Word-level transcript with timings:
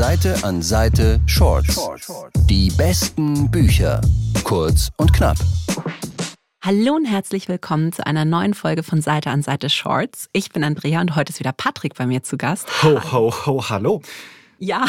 Seite 0.00 0.34
an 0.44 0.62
Seite 0.62 1.20
Shorts. 1.26 1.78
Die 2.48 2.70
besten 2.70 3.50
Bücher. 3.50 4.00
Kurz 4.44 4.88
und 4.96 5.12
knapp. 5.12 5.36
Hallo 6.64 6.94
und 6.94 7.04
herzlich 7.04 7.48
willkommen 7.48 7.92
zu 7.92 8.06
einer 8.06 8.24
neuen 8.24 8.54
Folge 8.54 8.82
von 8.82 9.02
Seite 9.02 9.28
an 9.28 9.42
Seite 9.42 9.68
Shorts. 9.68 10.30
Ich 10.32 10.52
bin 10.52 10.64
Andrea 10.64 11.02
und 11.02 11.16
heute 11.16 11.34
ist 11.34 11.38
wieder 11.38 11.52
Patrick 11.52 11.96
bei 11.96 12.06
mir 12.06 12.22
zu 12.22 12.38
Gast. 12.38 12.66
Ho, 12.82 12.98
ho, 13.12 13.30
ho, 13.44 13.68
hallo. 13.68 14.00
Ja, 14.60 14.86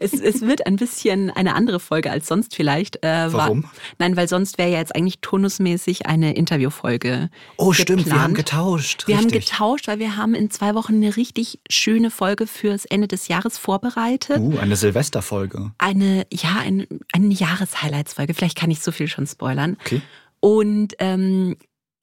es, 0.00 0.14
es 0.14 0.40
wird 0.40 0.66
ein 0.66 0.76
bisschen 0.76 1.30
eine 1.30 1.54
andere 1.54 1.78
Folge 1.78 2.10
als 2.10 2.26
sonst 2.26 2.54
vielleicht. 2.54 3.04
Äh, 3.04 3.32
Warum? 3.32 3.64
War, 3.64 3.70
nein, 3.98 4.16
weil 4.16 4.28
sonst 4.28 4.56
wäre 4.58 4.70
ja 4.70 4.78
jetzt 4.78 4.96
eigentlich 4.96 5.20
turnusmäßig 5.20 6.06
eine 6.06 6.34
Interviewfolge. 6.34 7.28
Oh, 7.58 7.68
geplant. 7.68 7.76
stimmt, 7.76 8.06
wir 8.06 8.22
haben 8.22 8.34
getauscht. 8.34 9.06
Wir 9.06 9.18
richtig. 9.18 9.34
haben 9.34 9.40
getauscht, 9.40 9.88
weil 9.88 9.98
wir 9.98 10.16
haben 10.16 10.34
in 10.34 10.50
zwei 10.50 10.74
Wochen 10.74 10.94
eine 10.94 11.16
richtig 11.16 11.60
schöne 11.70 12.10
Folge 12.10 12.46
fürs 12.46 12.86
Ende 12.86 13.08
des 13.08 13.28
Jahres 13.28 13.58
vorbereitet. 13.58 14.38
Uh, 14.38 14.58
eine 14.58 14.76
Silvesterfolge. 14.76 15.72
Eine, 15.78 16.26
ja, 16.32 16.56
ein, 16.58 16.86
eine 17.12 17.34
Jahreshighlights-Folge. 17.34 18.34
Vielleicht 18.34 18.56
kann 18.56 18.70
ich 18.70 18.80
so 18.80 18.90
viel 18.90 19.08
schon 19.08 19.26
spoilern. 19.26 19.76
Okay. 19.84 20.00
Und 20.40 20.94
ähm, 20.98 21.56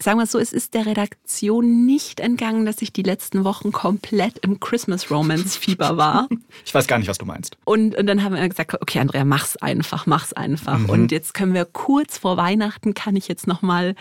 sagen 0.03 0.20
wir 0.20 0.23
es 0.23 0.31
so, 0.31 0.39
es 0.39 0.53
ist 0.53 0.73
der 0.73 0.85
Redaktion 0.85 1.85
nicht 1.85 2.20
entgangen, 2.20 2.66
dass 2.66 2.81
ich 2.81 2.94
die 2.94 3.03
letzten 3.03 3.44
Wochen 3.44 3.71
komplett 3.71 4.39
im 4.39 4.59
Christmas 4.59 5.09
Romance 5.09 5.57
Fieber 5.57 5.98
war. 5.98 6.27
Ich 6.66 6.73
weiß 6.73 6.88
gar 6.88 6.98
nicht, 6.98 7.07
was 7.07 7.17
du 7.17 7.25
meinst. 7.25 7.57
Und, 7.66 7.95
und 7.95 8.08
dann 8.08 8.23
haben 8.23 8.35
wir 8.35 8.47
gesagt, 8.47 8.73
okay, 8.81 8.99
Andrea, 8.99 9.25
mach's 9.25 9.58
einfach, 9.58 10.05
mach's 10.05 10.34
einfach. 10.34 10.77
Mhm. 10.77 10.89
Und 10.89 11.11
jetzt 11.11 11.34
können 11.34 11.53
wir 11.53 11.66
kurz 11.66 12.17
vor 12.17 12.38
Weihnachten, 12.38 12.94
kann 12.94 13.16
ich 13.16 13.27
jetzt 13.27 13.47
nochmal 13.47 13.95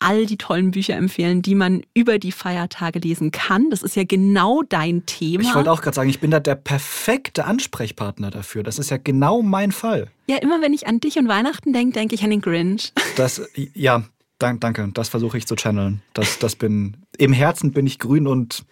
all 0.00 0.26
die 0.26 0.36
tollen 0.36 0.70
Bücher 0.70 0.96
empfehlen, 0.96 1.42
die 1.42 1.54
man 1.54 1.82
über 1.94 2.18
die 2.18 2.32
Feiertage 2.32 2.98
lesen 2.98 3.30
kann. 3.30 3.70
Das 3.70 3.82
ist 3.82 3.96
ja 3.96 4.04
genau 4.04 4.62
dein 4.62 5.06
Thema. 5.06 5.42
Ich 5.42 5.54
wollte 5.54 5.72
auch 5.72 5.82
gerade 5.82 5.94
sagen, 5.94 6.10
ich 6.10 6.20
bin 6.20 6.30
da 6.30 6.40
der 6.40 6.54
perfekte 6.54 7.44
Ansprechpartner 7.44 8.30
dafür. 8.30 8.62
Das 8.62 8.78
ist 8.78 8.90
ja 8.90 8.96
genau 8.96 9.42
mein 9.42 9.72
Fall. 9.72 10.08
Ja, 10.28 10.36
immer 10.36 10.60
wenn 10.60 10.72
ich 10.72 10.86
an 10.86 11.00
dich 11.00 11.18
und 11.18 11.28
Weihnachten 11.28 11.72
denke, 11.72 11.94
denke 11.94 12.14
ich 12.14 12.22
an 12.22 12.30
den 12.30 12.40
Grinch. 12.40 12.92
Das, 13.16 13.42
ja, 13.74 14.04
Dank, 14.38 14.60
danke, 14.60 14.88
das 14.94 15.08
versuche 15.08 15.36
ich 15.36 15.46
zu 15.46 15.56
channeln. 15.56 16.02
Das, 16.14 16.38
das 16.38 16.54
bin, 16.54 16.96
Im 17.16 17.32
Herzen 17.32 17.72
bin 17.72 17.86
ich 17.86 17.98
grün 17.98 18.26
und 18.26 18.64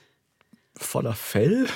voller 0.77 1.15
Fell. 1.15 1.67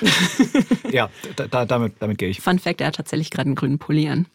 ja, 0.90 1.10
da, 1.36 1.48
da, 1.48 1.64
damit, 1.64 1.94
damit 1.98 2.18
gehe 2.18 2.28
ich. 2.28 2.40
Fun 2.40 2.58
Fact, 2.58 2.80
er 2.80 2.88
hat 2.88 2.96
tatsächlich 2.96 3.30
gerade 3.30 3.48
einen 3.48 3.56
grünen 3.56 3.78
Pulli 3.78 4.08
an. 4.08 4.26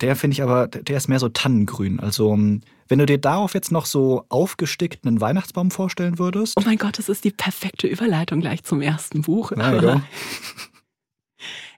Der 0.00 0.14
finde 0.16 0.34
ich 0.34 0.42
aber, 0.42 0.68
der 0.68 0.96
ist 0.96 1.08
mehr 1.08 1.18
so 1.18 1.28
Tannengrün. 1.28 1.98
Also, 1.98 2.36
wenn 2.88 2.98
du 2.98 3.06
dir 3.06 3.18
darauf 3.18 3.54
jetzt 3.54 3.72
noch 3.72 3.86
so 3.86 4.24
aufgestickten 4.28 5.20
Weihnachtsbaum 5.20 5.70
vorstellen 5.70 6.18
würdest. 6.18 6.54
Oh 6.56 6.62
mein 6.64 6.76
Gott, 6.76 6.98
das 6.98 7.08
ist 7.08 7.24
die 7.24 7.30
perfekte 7.30 7.86
Überleitung 7.86 8.40
gleich 8.40 8.62
zum 8.64 8.80
ersten 8.80 9.22
Buch. 9.22 9.52
Ja, 9.52 10.02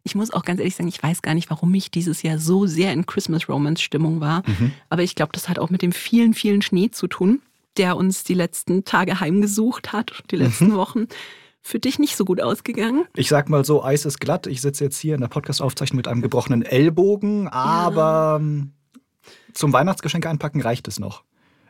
Ich 0.05 0.15
muss 0.15 0.31
auch 0.33 0.45
ganz 0.45 0.61
ehrlich 0.61 0.77
sagen, 0.77 0.89
ich 0.89 1.03
weiß 1.03 1.23
gar 1.23 1.35
nicht, 1.35 1.51
warum 1.51 1.73
ich 1.75 1.91
dieses 1.91 2.23
Jahr 2.23 2.39
so 2.39 2.67
sehr 2.67 2.93
in 2.93 3.07
Christmas 3.07 3.49
Romance 3.49 3.83
Stimmung 3.83 4.21
war. 4.21 4.43
Mhm. 4.47 4.73
Aber 4.91 5.03
ich 5.03 5.15
glaube, 5.15 5.33
das 5.33 5.49
hat 5.49 5.59
auch 5.59 5.71
mit 5.71 5.83
dem 5.83 5.93
vielen, 5.93 6.35
vielen 6.35 6.61
Schnee 6.61 6.91
zu 6.91 7.07
tun, 7.07 7.41
der 7.79 7.97
uns 7.97 8.23
die 8.23 8.35
letzten 8.35 8.85
Tage 8.85 9.19
heimgesucht 9.21 9.93
hat, 9.93 10.23
die 10.31 10.37
letzten 10.37 10.69
mhm. 10.69 10.77
Wochen. 10.77 11.07
Für 11.63 11.79
dich 11.79 11.99
nicht 11.99 12.17
so 12.17 12.27
gut 12.27 12.43
ausgegangen? 12.43 13.07
Ich 13.17 13.31
sag 13.31 13.49
mal 13.49 13.65
so, 13.65 13.83
Eis 13.83 14.05
ist 14.05 14.21
glatt. 14.21 14.47
Ich 14.47 14.61
sitze 14.61 14.85
jetzt 14.85 14.99
hier 14.99 15.15
in 15.15 15.23
der 15.23 15.29
Podcast-Aufzeichnung 15.29 15.97
mit 15.97 16.07
einem 16.07 16.21
gebrochenen 16.21 16.61
Ellbogen, 16.61 17.49
aber 17.49 18.01
ja. 18.01 18.37
Ähm, 18.37 18.73
zum 19.55 19.73
Weihnachtsgeschenke 19.73 20.29
einpacken 20.29 20.61
reicht 20.61 20.87
es 20.89 21.01
noch. 21.01 21.25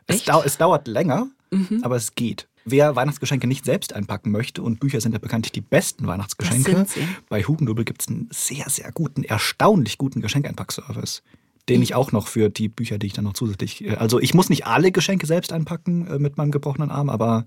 Es, 0.07 0.25
dau 0.25 0.43
es 0.43 0.57
dauert 0.57 0.89
länger, 0.89 1.27
mhm. 1.51 1.79
aber 1.83 1.95
es 1.95 2.15
geht. 2.15 2.49
Wer 2.65 2.95
Weihnachtsgeschenke 2.95 3.45
nicht 3.45 3.63
selbst 3.63 3.93
einpacken 3.93 4.31
möchte, 4.31 4.63
und 4.63 4.79
Bücher 4.79 4.99
sind 4.99 5.11
ja 5.13 5.19
bekanntlich 5.19 5.51
die 5.51 5.61
besten 5.61 6.07
Weihnachtsgeschenke, 6.07 6.87
bei 7.29 7.43
Hugendubel 7.43 7.85
gibt 7.85 8.01
es 8.01 8.07
einen 8.07 8.27
sehr, 8.31 8.67
sehr 8.69 8.91
guten, 8.91 9.23
erstaunlich 9.23 9.99
guten 9.99 10.21
Geschenkeinpackservice. 10.21 11.21
Den 11.69 11.81
ich 11.81 11.95
auch 11.95 12.11
noch 12.11 12.27
für 12.27 12.49
die 12.49 12.67
Bücher, 12.67 12.99
die 12.99 13.07
ich 13.07 13.13
dann 13.13 13.23
noch 13.23 13.33
zusätzlich. 13.33 13.83
Äh, 13.83 13.95
also 13.95 14.19
ich 14.19 14.35
muss 14.35 14.49
nicht 14.49 14.67
alle 14.67 14.91
Geschenke 14.91 15.25
selbst 15.25 15.51
einpacken 15.51 16.05
äh, 16.07 16.19
mit 16.19 16.37
meinem 16.37 16.51
gebrochenen 16.51 16.91
Arm, 16.91 17.09
aber 17.09 17.45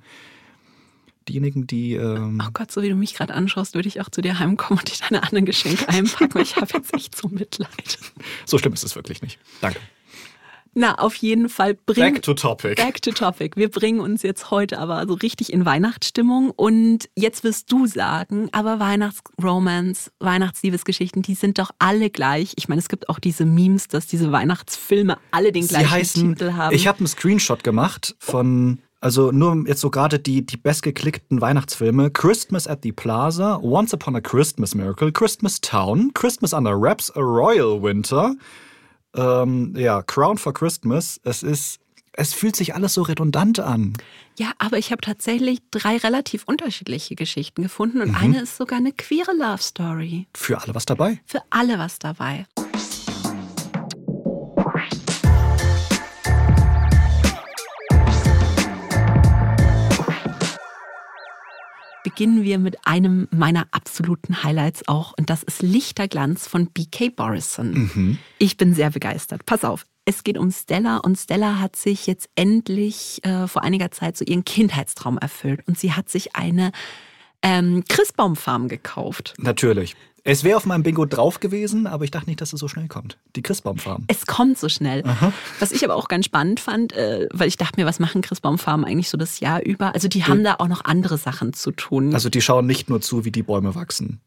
diejenigen, 1.29 1.67
die. 1.67 1.95
Ähm 1.95 2.43
oh 2.45 2.51
Gott, 2.53 2.73
so 2.73 2.83
wie 2.83 2.89
du 2.89 2.97
mich 2.97 3.15
gerade 3.15 3.35
anschaust, 3.35 3.75
würde 3.75 3.89
ich 3.89 4.01
auch 4.01 4.09
zu 4.09 4.21
dir 4.21 4.39
heimkommen 4.39 4.81
und 4.81 4.89
dir 4.89 5.05
deine 5.09 5.23
anderen 5.23 5.45
Geschenke 5.45 5.89
einpacken. 5.89 6.41
ich 6.41 6.57
habe 6.57 6.67
jetzt 6.75 6.93
echt 6.95 7.17
so 7.17 7.29
Mitleid. 7.29 7.99
So 8.45 8.59
schlimm 8.59 8.73
ist 8.73 8.85
es 8.85 8.97
wirklich 8.97 9.23
nicht. 9.23 9.39
Danke. 9.61 9.79
Na, 10.79 10.95
auf 10.95 11.17
jeden 11.17 11.49
Fall 11.49 11.75
bringen. 11.75 12.15
Back 12.15 12.23
to 12.23 12.35
topic. 12.35 12.77
Back 12.77 13.03
to 13.03 13.11
topic. 13.11 13.57
Wir 13.57 13.69
bringen 13.69 13.99
uns 13.99 14.23
jetzt 14.23 14.53
heute 14.53 14.79
aber 14.79 15.05
so 15.09 15.15
richtig 15.15 15.53
in 15.53 15.65
Weihnachtsstimmung. 15.65 16.51
Und 16.51 17.09
jetzt 17.17 17.43
wirst 17.43 17.73
du 17.73 17.87
sagen, 17.87 18.49
aber 18.53 18.79
Weihnachtsromance, 18.79 20.13
Weihnachtsliebesgeschichten, 20.21 21.23
die 21.23 21.35
sind 21.35 21.59
doch 21.59 21.73
alle 21.81 22.11
gleich. 22.11 22.53
Ich 22.55 22.69
meine, 22.69 22.79
es 22.79 22.89
gibt 22.89 23.09
auch 23.09 23.19
diese 23.19 23.45
Memes, 23.45 23.89
dass 23.89 24.07
diese 24.07 24.31
Weihnachtsfilme 24.31 25.19
alle 25.33 25.51
den 25.51 25.67
gleichen 25.67 25.91
heißen, 25.91 26.37
Titel 26.37 26.53
haben. 26.53 26.73
Ich 26.73 26.87
habe 26.87 26.99
einen 26.99 27.09
Screenshot 27.09 27.65
gemacht 27.65 28.15
von 28.21 28.79
also 29.01 29.33
nur 29.33 29.65
jetzt 29.67 29.81
so 29.81 29.91
gerade 29.91 30.21
die, 30.21 30.47
die 30.47 30.57
bestgeklickten 30.57 31.41
Weihnachtsfilme. 31.41 32.13
Christmas 32.13 32.69
at 32.69 32.85
the 32.85 32.93
Plaza, 32.93 33.59
Once 33.63 33.93
Upon 33.93 34.15
a 34.15 34.21
Christmas 34.21 34.77
Miracle, 34.77 35.11
Christmas 35.11 35.61
Town, 35.61 36.13
Christmas 36.15 36.53
Under 36.53 36.81
Wraps, 36.81 37.11
A 37.17 37.21
Royal 37.21 37.83
Winter, 37.83 38.37
ähm, 39.19 39.75
ja, 39.77 40.03
Crown 40.03 40.39
for 40.39 40.55
Christmas. 40.55 41.21
Es 41.25 41.43
ist, 41.43 41.81
es 42.13 42.35
fühlt 42.35 42.57
sich 42.57 42.75
alles 42.75 42.95
so 42.95 43.03
redundant 43.03 43.61
an. 43.61 43.95
Ja, 44.39 44.53
aber 44.59 44.79
ich 44.79 44.93
habe 44.93 45.01
tatsächlich 45.01 45.59
drei 45.71 45.97
relativ 45.97 46.45
unterschiedliche 46.45 47.17
Geschichten 47.17 47.63
gefunden 47.63 48.01
und 48.01 48.11
mhm. 48.11 48.17
eine 48.17 48.41
ist 48.43 48.57
sogar 48.57 48.79
eine 48.79 48.93
queere 48.93 49.33
Love 49.37 49.63
Story. 49.63 50.27
Für 50.35 50.63
alle 50.63 50.75
was 50.75 50.87
dabei? 50.87 51.21
Für 51.27 51.43
alle 51.51 51.79
was 51.79 51.99
dabei. 51.99 52.47
Beginnen 62.19 62.43
wir 62.43 62.59
mit 62.59 62.85
einem 62.85 63.29
meiner 63.31 63.69
absoluten 63.71 64.43
Highlights 64.43 64.89
auch 64.89 65.15
und 65.17 65.31
das 65.31 65.45
ist 65.45 65.63
Lichterglanz 65.63 66.49
von 66.49 66.67
BK 66.67 67.11
Borison. 67.11 67.71
Mhm. 67.71 68.19
Ich 68.41 68.57
bin 68.57 68.75
sehr 68.75 68.91
begeistert. 68.91 69.47
Pass 69.47 69.63
auf. 69.63 69.87
Es 70.05 70.25
geht 70.25 70.37
um 70.37 70.51
Stella 70.51 70.97
und 70.97 71.17
Stella 71.17 71.61
hat 71.61 71.77
sich 71.77 72.09
jetzt 72.09 72.29
endlich 72.35 73.25
äh, 73.25 73.47
vor 73.47 73.63
einiger 73.63 73.93
Zeit 73.93 74.17
so 74.17 74.25
ihren 74.25 74.45
Kindheitstraum 74.45 75.17
erfüllt 75.19 75.61
und 75.69 75.79
sie 75.79 75.93
hat 75.93 76.09
sich 76.09 76.35
eine 76.35 76.73
ähm, 77.41 77.85
Christbaumfarm 77.89 78.67
gekauft. 78.67 79.35
Natürlich. 79.39 79.95
Es 80.31 80.45
wäre 80.45 80.59
auf 80.59 80.67
meinem 80.67 80.83
Bingo 80.83 81.07
drauf 81.07 81.41
gewesen, 81.41 81.87
aber 81.87 82.05
ich 82.05 82.11
dachte 82.11 82.29
nicht, 82.29 82.43
dass 82.43 82.53
es 82.53 82.61
so 82.61 82.69
schnell 82.69 82.87
kommt. 82.87 83.17
Die 83.35 83.41
Christbaumfarm. 83.41 84.05
Es 84.09 84.27
kommt 84.27 84.59
so 84.59 84.69
schnell. 84.69 85.03
Aha. 85.07 85.33
Was 85.59 85.73
ich 85.73 85.83
aber 85.87 85.97
auch 85.97 86.07
ganz 86.07 86.27
spannend 86.27 86.61
fand, 86.61 86.93
äh, 86.93 87.31
weil 87.33 87.49
ich 87.49 87.57
dachte 87.57 87.81
mir, 87.81 87.87
was 87.87 87.99
machen 87.99 88.21
Christbaumfarmen 88.21 88.85
eigentlich 88.85 89.09
so 89.09 89.17
das 89.17 89.41
Jahr 89.41 89.63
über? 89.63 89.95
Also 89.95 90.07
die 90.07 90.25
haben 90.25 90.45
da 90.45 90.57
auch 90.59 90.69
noch 90.69 90.85
andere 90.85 91.17
Sachen 91.17 91.55
zu 91.55 91.71
tun. 91.71 92.13
Also 92.13 92.29
die 92.29 92.43
schauen 92.43 92.67
nicht 92.67 92.91
nur 92.91 93.01
zu, 93.01 93.25
wie 93.25 93.31
die 93.31 93.43
Bäume 93.43 93.75
wachsen. 93.75 94.21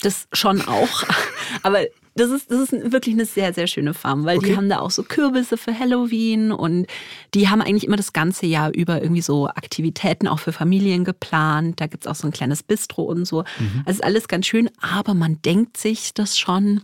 Das 0.00 0.26
schon 0.32 0.62
auch. 0.62 1.04
Aber 1.62 1.78
das 2.14 2.30
ist, 2.30 2.50
das 2.50 2.72
ist 2.72 2.92
wirklich 2.92 3.14
eine 3.14 3.24
sehr, 3.24 3.52
sehr 3.54 3.66
schöne 3.66 3.94
Farm, 3.94 4.24
weil 4.24 4.38
okay. 4.38 4.48
die 4.48 4.56
haben 4.56 4.68
da 4.68 4.80
auch 4.80 4.90
so 4.90 5.02
Kürbisse 5.02 5.56
für 5.56 5.76
Halloween 5.76 6.52
und 6.52 6.86
die 7.34 7.48
haben 7.48 7.62
eigentlich 7.62 7.84
immer 7.84 7.96
das 7.96 8.12
ganze 8.12 8.46
Jahr 8.46 8.72
über 8.74 9.02
irgendwie 9.02 9.22
so 9.22 9.48
Aktivitäten 9.48 10.26
auch 10.26 10.38
für 10.38 10.52
Familien 10.52 11.04
geplant. 11.04 11.80
Da 11.80 11.86
gibt 11.86 12.04
es 12.04 12.10
auch 12.10 12.16
so 12.16 12.26
ein 12.26 12.32
kleines 12.32 12.62
Bistro 12.62 13.02
und 13.02 13.26
so. 13.26 13.44
Mhm. 13.58 13.82
Also 13.86 13.98
ist 13.98 14.04
alles 14.04 14.28
ganz 14.28 14.46
schön, 14.46 14.70
aber 14.80 15.14
man 15.14 15.40
denkt 15.42 15.76
sich 15.76 16.12
das 16.14 16.38
schon. 16.38 16.82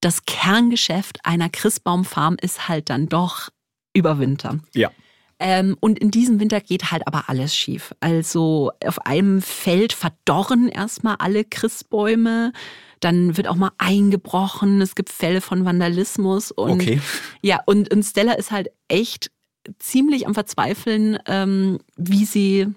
Das 0.00 0.24
Kerngeschäft 0.26 1.18
einer 1.24 1.48
Christbaumfarm 1.48 2.36
ist 2.40 2.68
halt 2.68 2.90
dann 2.90 3.08
doch 3.08 3.48
über 3.94 4.18
Winter. 4.18 4.58
Ja. 4.74 4.90
Ähm, 5.40 5.76
und 5.80 5.98
in 5.98 6.10
diesem 6.10 6.40
Winter 6.40 6.60
geht 6.60 6.90
halt 6.90 7.06
aber 7.06 7.28
alles 7.28 7.54
schief. 7.56 7.94
Also 8.00 8.72
auf 8.84 9.06
einem 9.06 9.40
Feld 9.40 9.92
verdorren 9.92 10.68
erstmal 10.68 11.16
alle 11.18 11.44
Christbäume. 11.44 12.52
Dann 13.00 13.36
wird 13.36 13.48
auch 13.48 13.56
mal 13.56 13.72
eingebrochen. 13.78 14.80
Es 14.80 14.94
gibt 14.94 15.10
Fälle 15.10 15.40
von 15.40 15.64
Vandalismus. 15.64 16.50
Und, 16.50 16.82
okay. 16.82 17.00
Ja, 17.42 17.60
und, 17.66 17.92
und 17.92 18.02
Stella 18.02 18.32
ist 18.32 18.50
halt 18.50 18.68
echt 18.88 19.30
ziemlich 19.78 20.26
am 20.26 20.34
Verzweifeln, 20.34 21.18
ähm, 21.26 21.78
wie 21.96 22.24
sie 22.24 22.68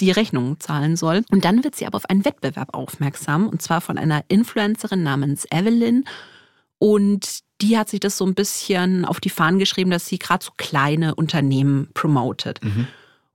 die 0.00 0.10
Rechnung 0.10 0.58
zahlen 0.60 0.96
soll. 0.96 1.22
Und 1.30 1.44
dann 1.44 1.62
wird 1.62 1.76
sie 1.76 1.86
aber 1.86 1.96
auf 1.96 2.08
einen 2.08 2.24
Wettbewerb 2.24 2.74
aufmerksam, 2.74 3.48
und 3.48 3.62
zwar 3.62 3.80
von 3.80 3.98
einer 3.98 4.24
Influencerin 4.28 5.02
namens 5.02 5.46
Evelyn. 5.50 6.04
Und 6.78 7.40
die 7.60 7.76
hat 7.76 7.90
sich 7.90 8.00
das 8.00 8.16
so 8.16 8.24
ein 8.24 8.34
bisschen 8.34 9.04
auf 9.04 9.20
die 9.20 9.28
Fahnen 9.28 9.58
geschrieben, 9.58 9.90
dass 9.90 10.06
sie 10.06 10.18
gerade 10.18 10.44
so 10.44 10.52
kleine 10.56 11.14
Unternehmen 11.14 11.90
promotet. 11.92 12.64
Mhm. 12.64 12.86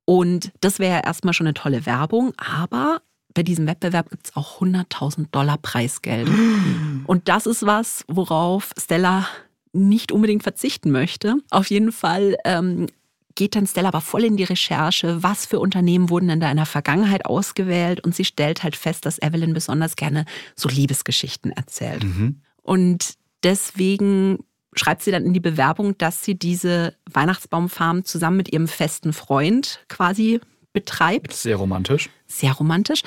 Und 0.06 0.51
das 0.62 0.80
wäre 0.80 0.95
ja 0.95 1.00
erstmal 1.01 1.33
schon 1.33 1.47
eine 1.47 1.53
tolle 1.53 1.86
Werbung, 1.86 2.33
aber 2.38 3.01
bei 3.35 3.43
diesem 3.43 3.67
Wettbewerb 3.67 4.09
gibt 4.09 4.27
es 4.27 4.35
auch 4.35 4.59
100.000 4.61 5.27
Dollar 5.31 5.59
Preisgeld. 5.59 6.27
Und 7.05 7.27
das 7.27 7.45
ist 7.45 7.65
was, 7.65 8.03
worauf 8.07 8.71
Stella 8.79 9.27
nicht 9.73 10.11
unbedingt 10.11 10.41
verzichten 10.41 10.89
möchte. 10.89 11.35
Auf 11.51 11.69
jeden 11.69 11.91
Fall 11.91 12.37
ähm, 12.45 12.87
geht 13.35 13.55
dann 13.55 13.67
Stella 13.67 13.89
aber 13.89 14.01
voll 14.01 14.23
in 14.23 14.37
die 14.37 14.45
Recherche, 14.45 15.21
was 15.21 15.45
für 15.45 15.59
Unternehmen 15.59 16.09
wurden 16.09 16.29
denn 16.29 16.39
da 16.39 16.49
in 16.49 16.57
der 16.57 16.65
Vergangenheit 16.65 17.25
ausgewählt 17.25 18.03
und 18.03 18.15
sie 18.15 18.25
stellt 18.25 18.63
halt 18.63 18.75
fest, 18.75 19.05
dass 19.05 19.21
Evelyn 19.21 19.53
besonders 19.53 19.95
gerne 19.95 20.25
so 20.55 20.69
Liebesgeschichten 20.69 21.51
erzählt. 21.51 22.05
Mhm. 22.05 22.41
Und 22.61 23.15
deswegen 23.43 24.39
schreibt 24.73 25.03
sie 25.03 25.11
dann 25.11 25.25
in 25.25 25.33
die 25.33 25.41
Bewerbung, 25.41 25.97
dass 25.97 26.23
sie 26.23 26.35
diese 26.35 26.95
Weihnachtsbaumfarm 27.11 28.05
zusammen 28.05 28.37
mit 28.37 28.51
ihrem 28.51 28.67
festen 28.67 29.13
Freund 29.13 29.81
quasi 29.89 30.39
betreibt. 30.75 31.33
Sehr 31.33 31.56
romantisch. 31.56 32.10
Sehr 32.27 32.54
romantisch. 32.54 33.01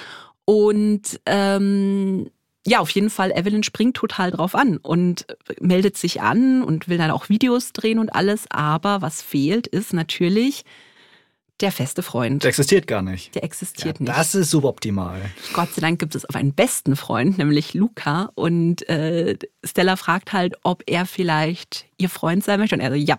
Und 0.45 1.21
ähm, 1.27 2.31
ja, 2.67 2.81
auf 2.81 2.91
jeden 2.91 3.11
Fall, 3.11 3.31
Evelyn 3.31 3.63
springt 3.63 3.97
total 3.97 4.31
drauf 4.31 4.55
an 4.55 4.79
und 4.79 5.27
meldet 5.61 5.97
sich 5.97 6.21
an 6.21 6.63
und 6.63 6.89
will 6.89 6.99
dann 6.99 7.11
auch 7.13 7.29
Videos 7.29 7.73
drehen 7.73 7.99
und 7.99 8.11
alles. 8.11 8.47
Aber 8.51 9.01
was 9.01 9.23
fehlt, 9.23 9.67
ist 9.67 9.93
natürlich 9.93 10.65
der 11.61 11.73
feste 11.73 12.03
Freund. 12.03 12.45
Der 12.45 12.51
existiert 12.51 12.87
gar 12.87 13.03
nicht. 13.03 13.35
Der 13.35 13.43
existiert 13.43 13.99
Ja, 13.99 14.05
nicht. 14.05 14.17
das 14.19 14.35
ist 14.35 14.51
suboptimal. 14.51 15.21
Gott 15.55 15.73
sei 15.75 15.81
Dank 15.81 15.99
gibt 15.99 16.15
es 16.15 16.25
aber 16.25 16.39
einen 16.39 16.53
besten 16.55 16.95
Freund, 16.95 17.37
nämlich 17.39 17.75
Luca. 17.75 18.31
Und 18.35 18.89
äh, 18.89 19.37
Stella 19.65 19.97
fragt 19.97 20.33
halt, 20.33 20.55
ob 20.63 20.83
er 20.87 21.05
vielleicht 21.07 21.87
ihr 21.97 22.09
Freund 22.09 22.45
sein 22.45 22.61
möchte. 22.61 22.75
Und 22.77 22.81
er 22.81 22.91
so, 22.91 22.97
ja. 22.97 23.19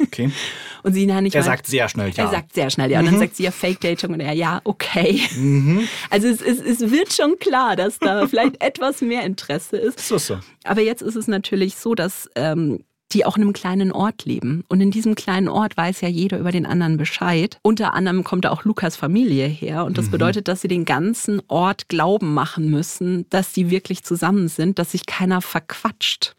Okay. 0.00 0.30
Und 0.82 0.94
sie, 0.94 1.06
nicht 1.06 1.34
Er 1.34 1.40
mal- 1.42 1.46
sagt 1.46 1.66
sehr 1.66 1.88
schnell 1.88 2.10
ja. 2.10 2.24
Er 2.24 2.30
sagt 2.30 2.54
sehr 2.54 2.70
schnell 2.70 2.90
ja. 2.90 2.98
Und 3.00 3.06
dann 3.06 3.18
sagt 3.18 3.36
sie 3.36 3.44
ja 3.44 3.50
Fake 3.52 3.80
Dating 3.80 4.14
und 4.14 4.20
er 4.20 4.32
ja, 4.32 4.60
okay. 4.64 5.20
Mhm. 5.36 5.86
Also 6.10 6.26
es, 6.26 6.40
es, 6.40 6.58
es 6.60 6.90
wird 6.90 7.12
schon 7.12 7.38
klar, 7.38 7.76
dass 7.76 8.00
da 8.00 8.26
vielleicht 8.28 8.60
etwas 8.60 9.00
mehr 9.00 9.22
Interesse 9.22 9.76
ist. 9.76 10.00
So, 10.00 10.18
so. 10.18 10.38
Aber 10.64 10.80
jetzt 10.80 11.02
ist 11.02 11.14
es 11.14 11.28
natürlich 11.28 11.76
so, 11.76 11.94
dass 11.94 12.28
ähm, 12.34 12.80
die 13.12 13.24
auch 13.24 13.36
in 13.36 13.42
einem 13.42 13.52
kleinen 13.52 13.92
Ort 13.92 14.24
leben. 14.24 14.64
Und 14.68 14.80
in 14.80 14.90
diesem 14.90 15.14
kleinen 15.14 15.48
Ort 15.48 15.76
weiß 15.76 16.00
ja 16.00 16.08
jeder 16.08 16.38
über 16.38 16.50
den 16.50 16.66
anderen 16.66 16.96
Bescheid. 16.96 17.58
Unter 17.62 17.94
anderem 17.94 18.24
kommt 18.24 18.44
da 18.44 18.50
auch 18.50 18.64
Lukas 18.64 18.96
Familie 18.96 19.46
her. 19.46 19.84
Und 19.84 19.98
das 19.98 20.10
bedeutet, 20.10 20.48
dass 20.48 20.62
sie 20.62 20.68
den 20.68 20.84
ganzen 20.84 21.42
Ort 21.48 21.88
glauben 21.88 22.34
machen 22.34 22.70
müssen, 22.70 23.28
dass 23.30 23.52
die 23.52 23.70
wirklich 23.70 24.02
zusammen 24.02 24.48
sind, 24.48 24.78
dass 24.78 24.92
sich 24.92 25.06
keiner 25.06 25.42
verquatscht. 25.42 26.34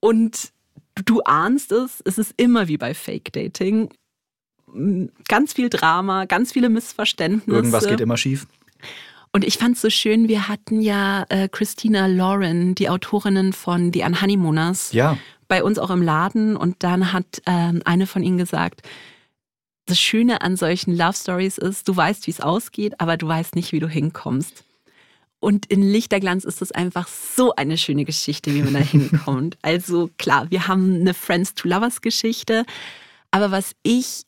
Und 0.00 0.52
du, 1.04 1.22
ahnst 1.22 1.72
es, 1.72 2.02
es 2.04 2.18
ist 2.18 2.34
immer 2.36 2.68
wie 2.68 2.76
bei 2.78 2.94
Fake 2.94 3.32
Dating. 3.32 3.90
Ganz 5.28 5.54
viel 5.54 5.70
Drama, 5.70 6.26
ganz 6.26 6.52
viele 6.52 6.68
Missverständnisse. 6.68 7.56
Irgendwas 7.56 7.86
geht 7.86 8.00
immer 8.00 8.16
schief. 8.16 8.46
Und 9.32 9.44
ich 9.44 9.58
fand 9.58 9.76
es 9.76 9.82
so 9.82 9.90
schön, 9.90 10.28
wir 10.28 10.48
hatten 10.48 10.80
ja 10.80 11.24
äh, 11.28 11.48
Christina 11.48 12.06
Lauren, 12.06 12.74
die 12.74 12.88
Autorinnen 12.88 13.52
von 13.52 13.92
The 13.92 14.02
Unhoneymooners, 14.02 14.92
Ja. 14.92 15.18
bei 15.48 15.62
uns 15.62 15.78
auch 15.78 15.90
im 15.90 16.02
Laden. 16.02 16.56
Und 16.56 16.76
dann 16.82 17.12
hat 17.12 17.42
ähm, 17.46 17.82
eine 17.84 18.06
von 18.06 18.22
ihnen 18.22 18.38
gesagt, 18.38 18.82
das 19.86 19.98
Schöne 20.00 20.42
an 20.42 20.56
solchen 20.56 20.96
Love 20.96 21.14
Stories 21.14 21.56
ist, 21.58 21.88
du 21.88 21.96
weißt, 21.96 22.26
wie 22.26 22.30
es 22.30 22.40
ausgeht, 22.40 23.00
aber 23.00 23.16
du 23.16 23.26
weißt 23.28 23.54
nicht, 23.54 23.72
wie 23.72 23.80
du 23.80 23.88
hinkommst. 23.88 24.64
Und 25.40 25.66
in 25.66 25.82
Lichterglanz 25.82 26.44
ist 26.44 26.60
das 26.60 26.72
einfach 26.72 27.06
so 27.08 27.54
eine 27.54 27.78
schöne 27.78 28.04
Geschichte, 28.04 28.52
wie 28.54 28.62
man 28.62 28.74
da 28.74 28.80
hinkommt. 28.80 29.56
Also 29.62 30.10
klar, 30.18 30.50
wir 30.50 30.66
haben 30.66 31.00
eine 31.00 31.14
Friends 31.14 31.54
to 31.54 31.68
Lovers 31.68 32.00
Geschichte. 32.00 32.64
Aber 33.30 33.50
was 33.50 33.72
ich 33.82 34.22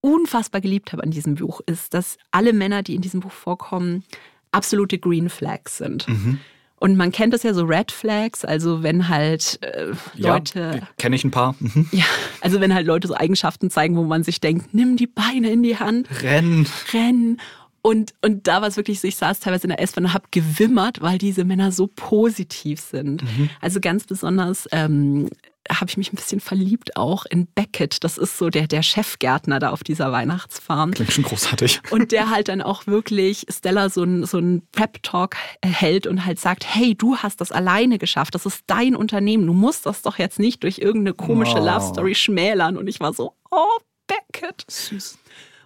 unfassbar 0.00 0.60
geliebt 0.60 0.92
habe 0.92 1.02
an 1.02 1.10
diesem 1.10 1.36
Buch, 1.36 1.60
ist, 1.66 1.94
dass 1.94 2.18
alle 2.30 2.52
Männer, 2.52 2.82
die 2.82 2.94
in 2.94 3.02
diesem 3.02 3.20
Buch 3.20 3.32
vorkommen, 3.32 4.04
absolute 4.52 4.98
Green 4.98 5.28
Flags 5.28 5.78
sind. 5.78 6.08
Mhm. 6.08 6.38
Und 6.76 6.96
man 6.96 7.12
kennt 7.12 7.32
das 7.32 7.44
ja 7.44 7.54
so 7.54 7.64
Red 7.64 7.92
Flags, 7.92 8.44
also 8.44 8.82
wenn 8.82 9.08
halt 9.08 9.60
äh, 9.62 9.92
Leute, 10.16 10.80
Ja, 10.80 10.88
kenne 10.98 11.14
ich 11.14 11.22
ein 11.22 11.30
paar. 11.30 11.54
Mhm. 11.60 11.88
ja, 11.92 12.04
also 12.40 12.60
wenn 12.60 12.74
halt 12.74 12.88
Leute 12.88 13.06
so 13.06 13.14
Eigenschaften 13.14 13.70
zeigen, 13.70 13.96
wo 13.96 14.02
man 14.02 14.24
sich 14.24 14.40
denkt, 14.40 14.74
nimm 14.74 14.96
die 14.96 15.06
Beine 15.06 15.50
in 15.52 15.62
die 15.62 15.78
Hand, 15.78 16.08
Rennen. 16.22 16.66
rennen. 16.92 17.40
Und, 17.82 18.14
und 18.22 18.46
da 18.46 18.60
war 18.60 18.68
es 18.68 18.76
wirklich 18.76 19.00
so, 19.00 19.08
ich 19.08 19.16
saß 19.16 19.40
teilweise 19.40 19.64
in 19.64 19.70
der 19.70 19.80
S-Bahn 19.80 20.04
und 20.04 20.14
habe 20.14 20.26
gewimmert, 20.30 21.02
weil 21.02 21.18
diese 21.18 21.44
Männer 21.44 21.72
so 21.72 21.88
positiv 21.88 22.80
sind. 22.80 23.24
Also 23.60 23.80
ganz 23.80 24.04
besonders 24.04 24.68
ähm, 24.70 25.28
habe 25.68 25.90
ich 25.90 25.96
mich 25.96 26.12
ein 26.12 26.16
bisschen 26.16 26.38
verliebt 26.40 26.96
auch 26.96 27.24
in 27.26 27.46
Beckett. 27.46 28.04
Das 28.04 28.18
ist 28.18 28.38
so 28.38 28.50
der, 28.50 28.68
der 28.68 28.82
Chefgärtner 28.82 29.58
da 29.58 29.70
auf 29.70 29.82
dieser 29.82 30.12
Weihnachtsfarm. 30.12 30.92
Klingt 30.92 31.12
schon 31.12 31.24
großartig. 31.24 31.80
Und 31.90 32.12
der 32.12 32.30
halt 32.30 32.48
dann 32.48 32.62
auch 32.62 32.86
wirklich 32.86 33.46
Stella 33.48 33.88
so 33.88 34.02
einen 34.02 34.26
so 34.26 34.38
einen 34.38 34.66
Prep-Talk 34.70 35.36
hält 35.64 36.06
und 36.06 36.24
halt 36.24 36.38
sagt, 36.38 36.64
hey, 36.66 36.94
du 36.94 37.16
hast 37.16 37.40
das 37.40 37.50
alleine 37.50 37.98
geschafft, 37.98 38.34
das 38.34 38.46
ist 38.46 38.62
dein 38.68 38.94
Unternehmen, 38.94 39.46
du 39.46 39.52
musst 39.54 39.86
das 39.86 40.02
doch 40.02 40.18
jetzt 40.18 40.38
nicht 40.38 40.62
durch 40.62 40.78
irgendeine 40.78 41.14
komische 41.14 41.58
Oh. 41.58 41.64
Love 41.64 41.86
Story 41.88 42.14
schmälern. 42.14 42.76
Und 42.76 42.86
ich 42.86 43.00
war 43.00 43.12
so, 43.12 43.34
oh, 43.50 43.78
Beckett. 44.06 44.64
Süß. 44.68 45.18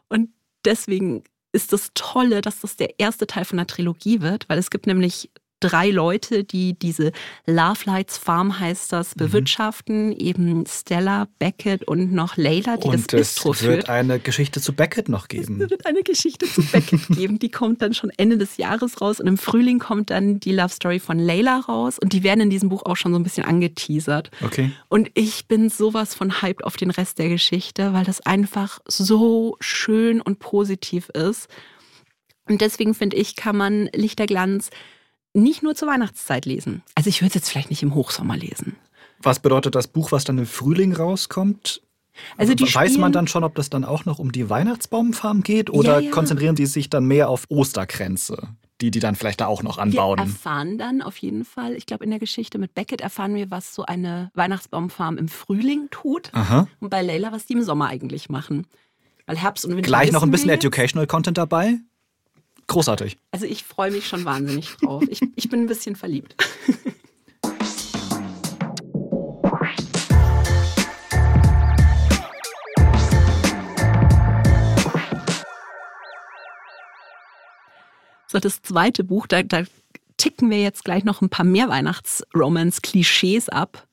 Und 0.08 0.30
deswegen 0.64 1.22
ist 1.56 1.72
das 1.72 1.90
Tolle, 1.94 2.42
dass 2.42 2.60
das 2.60 2.76
der 2.76 3.00
erste 3.00 3.26
Teil 3.26 3.44
von 3.44 3.56
der 3.56 3.66
Trilogie 3.66 4.20
wird, 4.20 4.48
weil 4.48 4.58
es 4.58 4.70
gibt 4.70 4.86
nämlich 4.86 5.30
drei 5.60 5.90
Leute, 5.90 6.44
die 6.44 6.78
diese 6.78 7.12
Love 7.46 7.80
Lights 7.86 8.18
Farm 8.18 8.58
heißt 8.60 8.92
das, 8.92 9.16
Mhm. 9.16 9.18
bewirtschaften, 9.20 10.12
eben 10.12 10.64
Stella, 10.66 11.28
Beckett 11.38 11.88
und 11.88 12.12
noch 12.12 12.36
Layla, 12.36 12.76
die 12.76 12.88
Und 12.88 12.94
das 12.94 13.00
es 13.02 13.34
Bistro 13.34 13.48
wird 13.50 13.58
führt. 13.58 13.88
eine 13.88 14.18
Geschichte 14.18 14.60
zu 14.60 14.72
Beckett 14.74 15.08
noch 15.08 15.22
Es 15.24 15.28
geben. 15.28 15.58
wird 15.58 15.86
eine 15.86 16.02
Geschichte 16.02 16.46
zu 16.46 16.62
Beckett 16.62 17.06
geben. 17.08 17.38
Die 17.38 17.50
kommt 17.50 17.80
dann 17.82 17.94
schon 17.94 18.10
Ende 18.16 18.36
des 18.38 18.58
Jahres 18.58 19.00
raus. 19.00 19.18
Und 19.20 19.26
im 19.26 19.38
Frühling 19.38 19.78
kommt 19.78 20.10
dann 20.10 20.40
die 20.40 20.52
Love 20.52 20.68
Story 20.74 20.98
von 21.00 21.18
Layla 21.18 21.60
raus. 21.60 21.98
Und 21.98 22.12
die 22.12 22.22
werden 22.22 22.40
in 22.42 22.50
diesem 22.50 22.68
Buch 22.68 22.84
auch 22.84 22.96
schon 22.96 23.12
so 23.12 23.18
ein 23.18 23.22
bisschen 23.24 23.44
angeteasert. 23.44 24.30
Okay. 24.44 24.72
Und 24.88 25.10
ich 25.14 25.46
bin 25.48 25.70
sowas 25.70 26.14
von 26.14 26.42
hyped 26.42 26.64
auf 26.64 26.76
den 26.76 26.90
Rest 26.90 27.18
der 27.18 27.28
Geschichte, 27.30 27.92
weil 27.94 28.04
das 28.04 28.20
einfach 28.20 28.80
so 28.86 29.56
schön 29.60 30.20
und 30.20 30.38
positiv 30.38 31.08
ist. 31.10 31.48
Und 32.48 32.60
deswegen 32.60 32.94
finde 32.94 33.16
ich, 33.16 33.34
kann 33.36 33.56
man 33.56 33.88
Lichterglanz 33.94 34.70
nicht 35.36 35.62
nur 35.62 35.74
zur 35.74 35.88
Weihnachtszeit 35.88 36.46
lesen. 36.46 36.82
Also 36.94 37.08
ich 37.08 37.20
würde 37.20 37.28
es 37.28 37.34
jetzt 37.34 37.50
vielleicht 37.50 37.70
nicht 37.70 37.82
im 37.82 37.94
Hochsommer 37.94 38.36
lesen. 38.36 38.76
Was 39.22 39.40
bedeutet 39.40 39.74
das 39.74 39.88
Buch, 39.88 40.12
was 40.12 40.24
dann 40.24 40.38
im 40.38 40.46
Frühling 40.46 40.94
rauskommt? 40.94 41.82
Also 42.38 42.54
die 42.54 42.64
Weiß 42.74 42.96
man 42.96 43.12
dann 43.12 43.28
schon, 43.28 43.44
ob 43.44 43.54
das 43.54 43.68
dann 43.68 43.84
auch 43.84 44.06
noch 44.06 44.18
um 44.18 44.32
die 44.32 44.48
Weihnachtsbaumfarm 44.48 45.42
geht? 45.42 45.68
Oder 45.70 45.94
Ja, 45.96 46.00
ja. 46.06 46.10
konzentrieren 46.10 46.54
die 46.54 46.64
sich 46.66 46.88
dann 46.88 47.04
mehr 47.04 47.28
auf 47.28 47.44
Osterkränze, 47.50 48.48
die 48.80 48.90
die 48.90 49.00
dann 49.00 49.16
vielleicht 49.16 49.42
da 49.42 49.46
auch 49.46 49.62
noch 49.62 49.76
Wir 49.76 49.82
anbauen? 49.82 50.18
erfahren 50.18 50.78
dann 50.78 51.02
auf 51.02 51.18
jeden 51.18 51.44
Fall, 51.44 51.74
ich 51.74 51.84
glaube 51.84 52.04
in 52.04 52.10
der 52.10 52.18
Geschichte 52.18 52.58
mit 52.58 52.74
Beckett 52.74 53.02
erfahren 53.02 53.34
wir, 53.34 53.50
was 53.50 53.74
so 53.74 53.84
eine 53.84 54.30
Weihnachtsbaumfarm 54.34 55.18
im 55.18 55.28
Frühling 55.28 55.88
tut. 55.90 56.30
Aha. 56.32 56.66
Und 56.80 56.88
bei 56.88 57.02
Layla, 57.02 57.32
was 57.32 57.44
die 57.44 57.52
im 57.54 57.62
Sommer 57.62 57.88
eigentlich 57.88 58.30
machen. 58.30 58.66
Weil 59.26 59.36
Herbst 59.36 59.64
und 59.66 59.72
Winter 59.72 59.86
Gleich 59.88 60.12
noch 60.12 60.22
ein 60.22 60.30
bisschen 60.30 60.48
wir. 60.48 60.54
Educational 60.54 61.06
Content 61.06 61.36
dabei. 61.36 61.78
Großartig. 62.68 63.16
Also 63.30 63.46
ich 63.46 63.64
freue 63.64 63.90
mich 63.90 64.08
schon 64.08 64.24
wahnsinnig 64.24 64.70
drauf. 64.76 65.04
Ich, 65.08 65.20
ich 65.36 65.48
bin 65.48 65.60
ein 65.60 65.66
bisschen 65.66 65.96
verliebt. 65.96 66.34
So, 78.28 78.40
das 78.40 78.60
zweite 78.60 79.04
Buch, 79.04 79.26
da, 79.26 79.42
da 79.42 79.62
ticken 80.16 80.50
wir 80.50 80.60
jetzt 80.60 80.84
gleich 80.84 81.04
noch 81.04 81.22
ein 81.22 81.30
paar 81.30 81.46
mehr 81.46 81.68
Weihnachts-Romance-Klischees 81.68 83.48
ab. 83.48 83.86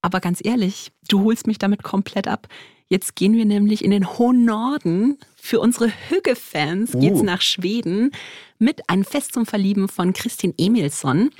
Aber 0.00 0.20
ganz 0.20 0.40
ehrlich, 0.42 0.92
du 1.08 1.24
holst 1.24 1.46
mich 1.46 1.58
damit 1.58 1.82
komplett 1.82 2.28
ab. 2.28 2.48
Jetzt 2.92 3.16
gehen 3.16 3.34
wir 3.38 3.46
nämlich 3.46 3.82
in 3.82 3.90
den 3.90 4.06
hohen 4.18 4.44
Norden. 4.44 5.16
Für 5.34 5.60
unsere 5.60 5.90
Hügge-Fans 6.10 6.92
geht's 6.92 7.20
Uh. 7.20 7.24
nach 7.24 7.40
Schweden 7.40 8.10
mit 8.58 8.82
Ein 8.86 9.02
Fest 9.02 9.32
zum 9.32 9.46
Verlieben 9.46 9.88
von 9.88 10.12
Kristin 10.12 10.52
Emilsson. 10.58 11.30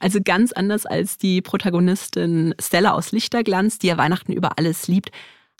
Also 0.00 0.20
ganz 0.22 0.52
anders 0.52 0.84
als 0.84 1.16
die 1.16 1.40
Protagonistin 1.40 2.54
Stella 2.60 2.92
aus 2.92 3.12
Lichterglanz, 3.12 3.78
die 3.78 3.86
ja 3.86 3.96
Weihnachten 3.96 4.34
über 4.34 4.58
alles 4.58 4.86
liebt, 4.86 5.10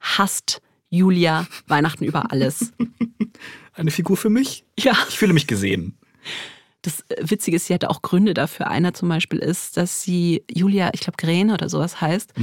hasst 0.02 0.61
Julia 0.90 1.47
Weihnachten 1.67 2.05
über 2.05 2.31
alles. 2.31 2.75
Eine 3.73 3.90
Figur 3.90 4.19
für 4.19 4.28
mich? 4.28 4.67
Ja. 4.78 4.99
Ich 5.09 5.17
fühle 5.17 5.33
mich 5.33 5.47
gesehen. 5.47 5.97
Das 6.83 7.00
äh, 7.09 7.23
Witzige 7.23 7.57
ist, 7.57 7.69
sie 7.69 7.75
hatte 7.75 7.88
auch 7.88 8.02
Gründe 8.02 8.35
dafür. 8.35 8.69
Einer 8.69 8.93
zum 8.93 9.09
Beispiel 9.09 9.38
ist, 9.38 9.78
dass 9.78 10.02
sie 10.02 10.45
Julia, 10.50 10.90
ich 10.93 11.00
glaube 11.00 11.17
Gräne 11.17 11.55
oder 11.55 11.71
sowas 11.71 12.02
heißt. 12.02 12.35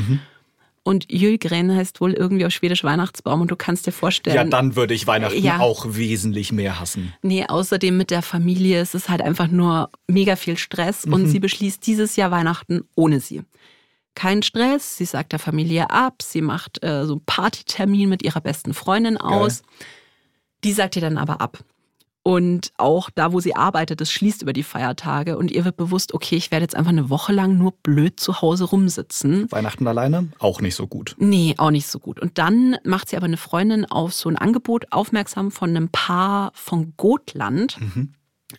Und 0.87 1.11
Jülgren 1.11 1.75
heißt 1.75 1.99
wohl 1.99 2.13
irgendwie 2.13 2.45
auf 2.45 2.51
Schwedisch 2.53 2.83
Weihnachtsbaum. 2.83 3.41
Und 3.41 3.49
du 3.49 3.55
kannst 3.55 3.87
dir 3.87 3.91
vorstellen, 3.91 4.35
Ja, 4.35 4.43
dann 4.43 4.75
würde 4.75 4.93
ich 4.93 5.07
Weihnachten 5.07 5.43
Ja. 5.43 5.59
auch 5.59 5.85
wesentlich 5.89 6.51
mehr 6.51 6.79
hassen. 6.79 7.11
nee, 7.23 7.43
außerdem 7.43 7.97
mit 7.97 8.11
der 8.11 8.21
Familie 8.21 8.79
ist 8.81 8.93
es 8.93 9.09
halt 9.09 9.21
einfach 9.23 9.47
nur 9.47 9.89
mega 10.07 10.35
viel 10.35 10.57
Stress. 10.57 11.05
Und 11.05 11.25
sie 11.27 11.39
beschließt 11.39 11.85
dieses 11.87 12.15
Jahr 12.17 12.29
Weihnachten 12.29 12.83
ohne 12.95 13.19
sie. 13.19 13.41
Kein 14.13 14.43
Stress, 14.43 14.95
sie 14.97 15.05
sagt 15.05 15.31
der 15.31 15.39
Familie 15.39 15.89
ab, 15.89 16.21
sie 16.21 16.41
macht 16.41 16.83
äh, 16.83 17.05
so 17.05 17.13
einen 17.13 17.25
Partytermin 17.25 18.07
mit 18.07 18.23
ihrer 18.23 18.39
besten 18.41 18.73
Freundin 18.75 19.17
aus. 19.17 19.63
Die 20.63 20.71
sagt 20.71 20.95
ihr 20.95 21.01
dann 21.01 21.17
aber 21.17 21.41
ab. 21.41 21.57
Und 22.27 22.72
auch 22.77 23.12
da, 23.12 23.34
wo 23.34 23.39
sie 23.39 23.55
arbeitet, 23.55 24.01
das 24.01 24.12
schließt 24.12 24.41
über 24.41 24.51
die 24.51 24.63
Feiertage. 24.63 25.38
Und 25.38 25.51
ihr 25.51 25.63
wird 25.63 25.77
bewusst, 25.77 26.12
okay, 26.12 26.36
ich 26.36 26.50
werde 26.50 26.63
jetzt 26.63 26.75
einfach 26.75 26.89
eine 26.89 27.12
Woche 27.12 27.32
lang 27.32 27.55
nur 27.55 27.74
blöd 27.84 28.20
zu 28.20 28.41
Hause 28.41 28.63
rumsitzen. 28.63 29.51
Weihnachten 29.51 29.86
alleine 29.86 30.29
auch 30.39 30.60
nicht 30.60 30.74
so 30.74 30.88
gut. 30.88 31.15
Nee, 31.20 31.53
auch 31.58 31.70
nicht 31.70 31.86
so 31.86 32.00
gut. 32.00 32.20
Und 32.20 32.39
dann 32.39 32.77
macht 32.84 33.10
sie 33.10 33.15
aber 33.15 33.27
eine 33.27 33.38
Freundin 33.38 33.86
auf 33.86 34.12
so 34.15 34.27
ein 34.27 34.39
Angebot 34.39 34.91
aufmerksam 34.91 35.51
von 35.51 35.70
einem 35.70 35.89
Paar 35.89 36.51
von 36.55 36.96
Gotland. 36.98 37.79
Mhm. 37.79 38.15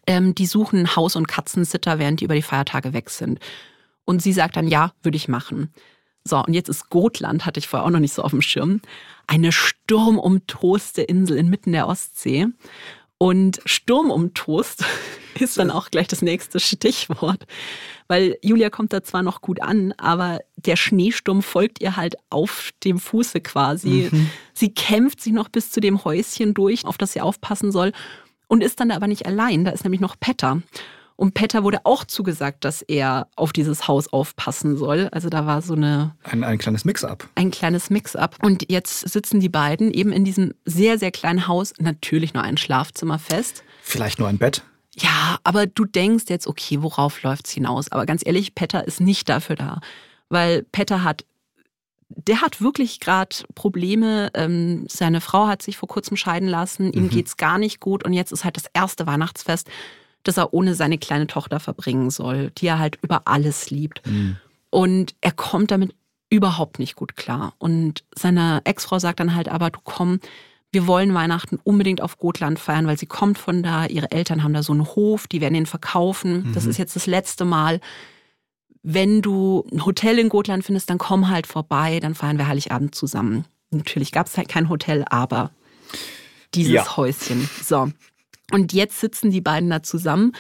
Ähm, 0.07 0.35
die 0.37 0.47
suchen 0.47 0.95
Haus- 0.95 1.17
und 1.17 1.27
Katzensitter, 1.27 1.99
während 1.99 2.21
die 2.21 2.25
über 2.27 2.37
die 2.37 2.43
Feiertage 2.43 2.93
weg 2.93 3.11
sind. 3.11 3.41
Und 4.05 4.23
sie 4.23 4.33
sagt 4.33 4.57
dann, 4.57 4.69
ja, 4.69 4.93
würde 5.03 5.17
ich 5.17 5.27
machen. 5.27 5.73
So, 6.23 6.41
und 6.41 6.55
jetzt 6.55 6.69
ist 6.69 6.89
Gotland, 6.89 7.45
hatte 7.45 7.59
ich 7.59 7.67
vorher 7.67 7.85
auch 7.85 7.91
noch 7.91 7.99
nicht 7.99 8.15
so 8.15 8.23
auf 8.23 8.31
dem 8.31 8.43
Schirm, 8.43 8.81
eine 9.27 9.51
sturmumtoste 9.51 11.03
Insel 11.03 11.37
inmitten 11.37 11.73
der 11.73 11.89
Ostsee. 11.89 12.47
Und 13.19 13.61
Sturmumtost 13.65 14.85
ist 15.41 15.59
dann 15.59 15.71
auch 15.71 15.91
gleich 15.91 16.09
das 16.09 16.23
nächste 16.23 16.61
Stichwort, 16.61 17.47
weil 18.09 18.37
Julia 18.43 18.71
kommt 18.71 18.93
da 18.93 19.03
zwar 19.03 19.23
noch 19.23 19.41
gut 19.41 19.63
an, 19.63 19.93
aber 19.97 20.41
der 20.57 20.77
Schneesturm 20.77 21.43
folgt 21.43 21.81
ihr 21.81 21.97
halt 21.97 22.17
auf 22.31 22.71
dem 22.85 22.99
Fuße 22.99 23.41
quasi. 23.41 24.09
Mhm. 24.11 24.31
Sie 24.55 24.73
kämpft 24.73 25.21
sich 25.21 25.33
noch 25.33 25.49
bis 25.49 25.71
zu 25.71 25.81
dem 25.81 26.05
Häuschen 26.05 26.55
durch, 26.55 26.85
auf 26.85 26.99
das 26.99 27.13
sie 27.13 27.21
aufpassen 27.21 27.73
soll 27.73 27.93
und 28.49 28.63
ist 28.63 28.81
dann 28.81 28.91
aber 28.91 29.07
nicht 29.07 29.27
allein. 29.27 29.65
Da 29.65 29.73
ist 29.73 29.85
nämlich 29.85 30.01
noch 30.01 30.19
Petter. 30.19 30.63
Und 31.17 31.33
Petter 31.33 31.65
wurde 31.65 31.81
auch 31.85 32.05
zugesagt, 32.05 32.65
dass 32.65 32.83
er 32.83 33.29
auf 33.37 33.53
dieses 33.53 33.89
Haus 33.89 34.13
aufpassen 34.13 34.77
soll. 34.77 35.09
Also 35.13 35.31
da 35.31 35.47
war 35.47 35.63
so 35.63 35.75
eine. 35.75 36.15
Ein, 36.23 36.45
ein 36.45 36.59
kleines 36.59 36.85
Mix-up. 36.85 37.27
Ein 37.35 37.51
kleines 37.51 37.89
Mix-up. 37.89 38.37
Und 38.43 38.71
jetzt 38.71 39.09
sitzen 39.09 39.41
die 39.41 39.49
beiden 39.49 39.91
eben 39.91 40.13
in 40.13 40.25
diesem 40.25 40.53
sehr, 40.67 40.99
sehr 40.99 41.11
kleinen 41.11 41.49
Haus, 41.49 41.73
natürlich 41.79 42.35
nur 42.35 42.43
ein 42.43 42.59
Schlafzimmer 42.59 43.19
fest. 43.19 43.65
Vielleicht 43.83 44.19
nur 44.19 44.29
ein 44.29 44.39
Bett. 44.39 44.63
Ja, 44.95 45.39
aber 45.43 45.67
du 45.67 45.87
denkst 45.87 46.25
jetzt, 46.29 46.47
okay, 46.47 46.83
worauf 46.83 47.23
läuft 47.23 47.47
es 47.47 47.53
hinaus? 47.53 47.91
Aber 47.93 48.05
ganz 48.07 48.23
ehrlich, 48.25 48.55
Petter 48.55 48.87
ist 48.87 49.01
nicht 49.01 49.29
dafür 49.29 49.57
da. 49.57 49.81
Weil 50.29 50.65
Petter 50.65 51.03
hat 51.03 51.25
der 52.09 52.41
hat 52.41 52.61
wirklich 52.61 53.01
gerade 53.01 53.37
Probleme. 53.55 54.31
Ähm, 54.35 54.87
seine 54.89 55.21
Frau 55.21 55.49
hat 55.49 55.63
sich 55.63 55.77
vor 55.77 55.89
kurzem 55.89 56.17
scheiden 56.17 56.49
lassen. 56.49 56.93
Ihm 56.93 57.09
mhm. 57.13 57.23
es 57.25 57.37
gar 57.37 57.59
nicht 57.59 57.81
gut. 57.81 58.05
Und 58.05 58.13
jetzt 58.13 58.33
ist 58.33 58.45
halt 58.45 58.57
das 58.57 58.67
erste 58.73 59.07
Weihnachtsfest 59.07 59.69
das 60.29 60.37
er 60.37 60.53
ohne 60.53 60.75
seine 60.75 60.99
kleine 60.99 61.27
Tochter 61.27 61.61
verbringen 61.61 62.11
soll, 62.11 62.51
die 62.59 62.67
er 62.67 62.79
halt 62.79 62.99
über 63.03 63.23
alles 63.27 63.71
liebt. 63.71 64.07
Mhm. 64.07 64.37
Und 64.71 65.15
er 65.21 65.33
kommt 65.33 65.71
damit 65.71 65.95
überhaupt 66.29 66.79
nicht 66.79 66.97
gut 66.97 67.17
klar. 67.17 67.55
Und 67.59 68.05
seine 68.15 68.61
Ex-Frau 68.65 68.99
sagt 68.99 69.21
dann 69.21 69.35
halt 69.35 69.49
aber, 69.49 69.71
du 69.71 69.79
komm, 69.85 70.21
wir 70.73 70.87
wollen 70.87 71.15
Weihnachten 71.15 71.59
unbedingt 71.63 72.03
auf 72.03 72.19
Gotland 72.19 72.59
feiern, 72.59 72.87
weil 72.87 72.99
sie 72.99 73.07
kommt 73.07 73.39
von 73.39 73.63
da, 73.63 73.87
ihre 73.87 74.11
Eltern 74.11 74.43
haben 74.43 74.53
da 74.53 74.63
so 74.63 74.73
einen 74.73 74.85
Hof, 74.85 75.27
die 75.27 75.41
werden 75.41 75.55
ihn 75.55 75.67
verkaufen. 75.67 76.49
Mhm. 76.49 76.53
Das 76.53 76.67
ist 76.67 76.79
jetzt 76.79 76.97
das 76.97 77.07
letzte 77.07 77.45
Mal. 77.45 77.81
Wenn 78.83 79.23
du 79.23 79.65
ein 79.73 79.85
Hotel 79.87 80.19
in 80.19 80.29
Gotland 80.29 80.65
findest, 80.65 80.91
dann 80.91 80.99
komm 80.99 81.29
halt 81.29 81.47
vorbei, 81.47 81.99
dann 82.01 82.15
feiern 82.15 82.39
wir 82.39 82.47
Heiligabend 82.47 82.95
zusammen. 82.95 83.45
Natürlich 83.71 84.13
gab 84.13 84.27
es 84.27 84.37
halt 84.37 84.49
kein 84.49 84.69
Hotel, 84.69 85.05
aber 85.09 85.51
dieses 86.55 86.73
ja. 86.73 86.97
Häuschen. 86.97 87.49
So. 87.63 87.91
Und 88.53 88.73
jetzt 88.73 89.01
sitzen 89.01 89.31
die 89.31 89.41
beiden 89.41 89.71
da 89.71 89.83
zusammen 89.83 90.33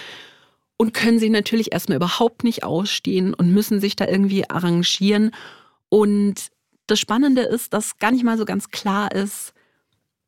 und 0.76 0.94
können 0.94 1.18
sich 1.18 1.30
natürlich 1.30 1.72
erstmal 1.72 1.96
überhaupt 1.96 2.44
nicht 2.44 2.64
ausstehen 2.64 3.34
und 3.34 3.52
müssen 3.52 3.80
sich 3.80 3.96
da 3.96 4.06
irgendwie 4.06 4.48
arrangieren. 4.48 5.32
Und 5.88 6.48
das 6.86 7.00
Spannende 7.00 7.42
ist, 7.42 7.72
dass 7.72 7.98
gar 7.98 8.12
nicht 8.12 8.24
mal 8.24 8.38
so 8.38 8.44
ganz 8.44 8.70
klar 8.70 9.12
ist, 9.12 9.52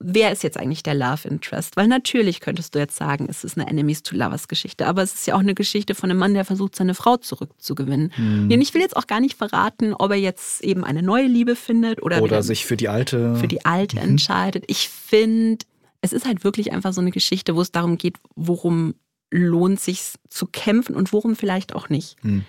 wer 0.01 0.31
ist 0.33 0.43
jetzt 0.43 0.57
eigentlich 0.57 0.83
der 0.83 0.95
Love 0.95 1.29
Interest? 1.29 1.77
Weil 1.77 1.89
natürlich 1.89 2.41
könntest 2.41 2.75
du 2.75 2.79
jetzt 2.79 2.97
sagen, 2.97 3.27
es 3.29 3.45
ist 3.45 3.59
eine 3.59 3.69
Enemies 3.69 4.03
to 4.03 4.17
Lovers 4.17 4.49
Geschichte, 4.49 4.87
aber 4.87 5.03
es 5.03 5.15
ist 5.15 5.27
ja 5.27 5.35
auch 5.35 5.41
eine 5.41 5.55
Geschichte 5.55 5.95
von 5.95 6.11
einem 6.11 6.21
Mann, 6.21 6.35
der 6.35 6.45
versucht, 6.45 6.77
seine 6.77 6.95
Frau 6.95 7.17
zurückzugewinnen. 7.17 8.13
Hm. 8.15 8.45
Und 8.45 8.61
ich 8.61 8.75
will 8.75 8.81
jetzt 8.81 8.97
auch 8.97 9.07
gar 9.07 9.21
nicht 9.21 9.37
verraten, 9.37 9.95
ob 9.95 10.11
er 10.13 10.19
jetzt 10.19 10.63
eben 10.63 10.85
eine 10.85 11.03
neue 11.03 11.27
Liebe 11.27 11.57
findet 11.57 12.03
oder, 12.03 12.23
oder 12.23 12.43
sich 12.43 12.65
für 12.65 12.77
die 12.77 12.89
alte, 12.89 13.35
für 13.37 13.49
die 13.49 13.65
alte 13.65 13.97
mhm. 13.97 14.11
entscheidet. 14.11 14.65
Ich 14.69 14.89
finde, 14.89 15.65
es 16.01 16.13
ist 16.13 16.27
halt 16.27 16.45
wirklich 16.45 16.73
einfach 16.73 16.93
so 16.93 17.01
eine 17.01 17.11
Geschichte, 17.11 17.57
wo 17.57 17.61
es 17.61 17.73
darum 17.73 17.99
geht, 17.99 18.17
worum 18.35 18.95
lohnt 19.31 19.81
sich 19.81 20.03
zu 20.29 20.47
kämpfen 20.47 20.95
und 20.95 21.13
worum 21.13 21.37
vielleicht 21.37 21.75
auch 21.75 21.89
nicht. 21.89 22.17
Hm. 22.23 22.45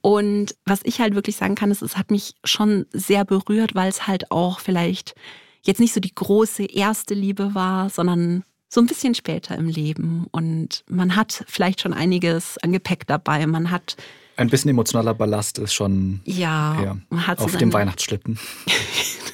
Und 0.00 0.56
was 0.64 0.80
ich 0.84 1.00
halt 1.00 1.14
wirklich 1.14 1.36
sagen 1.36 1.54
kann, 1.54 1.70
ist, 1.70 1.82
es 1.82 1.96
hat 1.96 2.10
mich 2.10 2.34
schon 2.44 2.86
sehr 2.92 3.24
berührt, 3.24 3.74
weil 3.74 3.88
es 3.88 4.06
halt 4.06 4.30
auch 4.30 4.58
vielleicht 4.58 5.14
jetzt 5.62 5.78
nicht 5.78 5.94
so 5.94 6.00
die 6.00 6.14
große 6.14 6.64
erste 6.64 7.14
Liebe 7.14 7.54
war, 7.54 7.88
sondern 7.88 8.44
so 8.68 8.80
ein 8.80 8.86
bisschen 8.86 9.14
später 9.14 9.56
im 9.56 9.68
Leben. 9.68 10.26
Und 10.32 10.82
man 10.88 11.14
hat 11.14 11.44
vielleicht 11.46 11.80
schon 11.80 11.92
einiges 11.92 12.58
an 12.58 12.72
Gepäck 12.72 13.06
dabei. 13.06 13.46
Man 13.46 13.70
hat 13.70 13.96
ein 14.36 14.48
bisschen 14.48 14.70
emotionaler 14.70 15.14
Ballast 15.14 15.58
ist 15.58 15.74
schon 15.74 16.20
ja, 16.24 16.96
man 17.10 17.26
hat 17.26 17.38
auf 17.38 17.56
dem 17.56 17.72
Weihnachtsschlitten. 17.72 18.38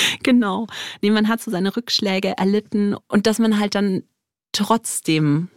genau. 0.22 0.66
Nee, 1.02 1.10
man 1.10 1.28
hat 1.28 1.40
so 1.40 1.50
seine 1.50 1.76
Rückschläge 1.76 2.36
erlitten 2.36 2.94
und 3.08 3.26
dass 3.26 3.38
man 3.38 3.58
halt 3.58 3.74
dann 3.74 4.02
trotzdem 4.52 5.48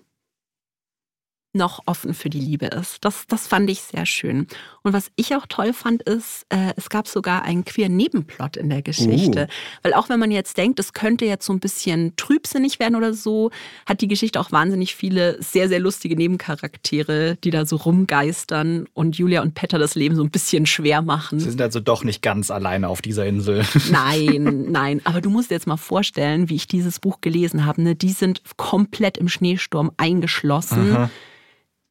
noch 1.54 1.82
offen 1.86 2.14
für 2.14 2.30
die 2.30 2.40
Liebe 2.40 2.66
ist. 2.68 2.98
Das, 3.02 3.26
das 3.28 3.48
fand 3.48 3.70
ich 3.70 3.82
sehr 3.82 4.06
schön. 4.06 4.48
Und 4.82 4.94
was 4.94 5.12
ich 5.16 5.36
auch 5.36 5.46
toll 5.48 5.74
fand, 5.74 6.02
ist, 6.04 6.46
äh, 6.50 6.74
es 6.76 6.90
gab 6.90 7.08
sogar 7.08 7.44
einen 7.44 7.64
queer 7.64 7.90
Nebenplot 7.90 8.58
in 8.58 8.70
der 8.70 8.82
Geschichte. 8.82 9.44
Uh. 9.44 9.84
Weil 9.84 9.94
auch 9.94 10.10
wenn 10.10 10.20
man 10.20 10.32
jetzt 10.32 10.58
denkt, 10.58 10.80
es 10.80 10.94
könnte 10.94 11.26
jetzt 11.26 11.46
so 11.46 11.54
ein 11.54 11.60
bisschen 11.60 12.16
trübsinnig 12.16 12.80
werden 12.80 12.96
oder 12.96 13.14
so, 13.14 13.52
hat 13.86 14.02
die 14.02 14.08
Geschichte 14.08 14.40
auch 14.40 14.52
wahnsinnig 14.52 14.96
viele 14.96 15.42
sehr, 15.42 15.70
sehr 15.70 15.80
lustige 15.80 16.16
Nebencharaktere, 16.16 17.38
die 17.44 17.52
da 17.52 17.66
so 17.66 17.76
rumgeistern 17.76 18.88
und 18.94 19.18
Julia 19.18 19.42
und 19.42 19.54
Petter 19.54 19.78
das 19.78 19.96
Leben 19.96 20.16
so 20.16 20.24
ein 20.24 20.32
bisschen 20.32 20.66
schwer 20.66 21.02
machen. 21.02 21.40
Sie 21.40 21.50
sind 21.50 21.62
also 21.62 21.80
doch 21.80 22.04
nicht 22.04 22.22
ganz 22.22 22.52
alleine 22.52 22.90
auf 22.90 23.02
dieser 23.02 23.26
Insel. 23.26 23.64
Nein, 23.92 24.72
nein. 24.72 25.02
Aber 25.04 25.22
du 25.22 25.30
musst 25.30 25.52
dir 25.52 25.56
jetzt 25.56 25.68
mal 25.68 25.78
vorstellen, 25.78 26.50
wie 26.50 26.56
ich 26.56 26.68
dieses 26.68 27.00
Buch 27.00 27.22
gelesen 27.22 27.66
habe. 27.66 27.82
Ne? 27.82 27.96
Die 27.96 28.12
sind 28.12 28.42
komplett 28.58 29.18
im 29.18 29.28
Schneesturm 29.28 29.92
eingeschlossen. 29.98 30.96
Aha 30.96 31.10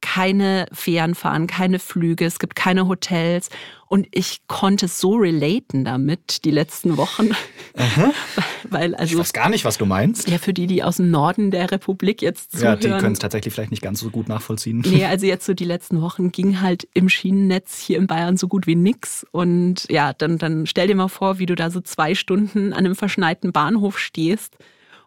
keine 0.03 0.67
Fähren 0.73 1.15
fahren, 1.15 1.47
keine 1.47 1.79
Flüge, 1.79 2.25
es 2.25 2.37
gibt 2.37 2.57
keine 2.57 2.87
Hotels. 2.89 3.49
Und 3.87 4.07
ich 4.11 4.41
konnte 4.47 4.87
so 4.87 5.15
relaten 5.15 5.85
damit 5.85 6.43
die 6.43 6.51
letzten 6.51 6.97
Wochen. 6.97 7.29
Aha. 7.77 8.11
Weil 8.69 8.95
also, 8.95 9.13
ich 9.13 9.19
weiß 9.19 9.33
gar 9.33 9.49
nicht, 9.49 9.63
was 9.65 9.77
du 9.77 9.85
meinst. 9.85 10.27
Ja, 10.27 10.39
für 10.39 10.53
die, 10.53 10.67
die 10.67 10.83
aus 10.83 10.97
dem 10.97 11.09
Norden 11.09 11.51
der 11.51 11.71
Republik 11.71 12.21
jetzt 12.21 12.51
zuhören. 12.51 12.81
Ja, 12.81 12.95
die 12.95 13.01
können 13.01 13.13
es 13.13 13.19
tatsächlich 13.19 13.53
vielleicht 13.53 13.71
nicht 13.71 13.81
ganz 13.81 14.01
so 14.01 14.09
gut 14.09 14.27
nachvollziehen. 14.27 14.83
Nee, 14.85 15.05
also 15.09 15.25
jetzt 15.25 15.45
so 15.45 15.53
die 15.53 15.63
letzten 15.63 16.01
Wochen 16.01 16.31
ging 16.31 16.59
halt 16.59 16.87
im 16.93 17.07
Schienennetz 17.07 17.79
hier 17.79 17.97
in 17.97 18.07
Bayern 18.07 18.35
so 18.35 18.47
gut 18.47 18.67
wie 18.67 18.75
nix. 18.75 19.25
Und 19.31 19.85
ja, 19.89 20.11
dann, 20.11 20.37
dann 20.37 20.65
stell 20.65 20.87
dir 20.87 20.95
mal 20.95 21.07
vor, 21.07 21.39
wie 21.39 21.45
du 21.45 21.55
da 21.55 21.69
so 21.69 21.79
zwei 21.79 22.13
Stunden 22.13 22.73
an 22.73 22.79
einem 22.85 22.95
verschneiten 22.95 23.53
Bahnhof 23.53 23.97
stehst 23.99 24.57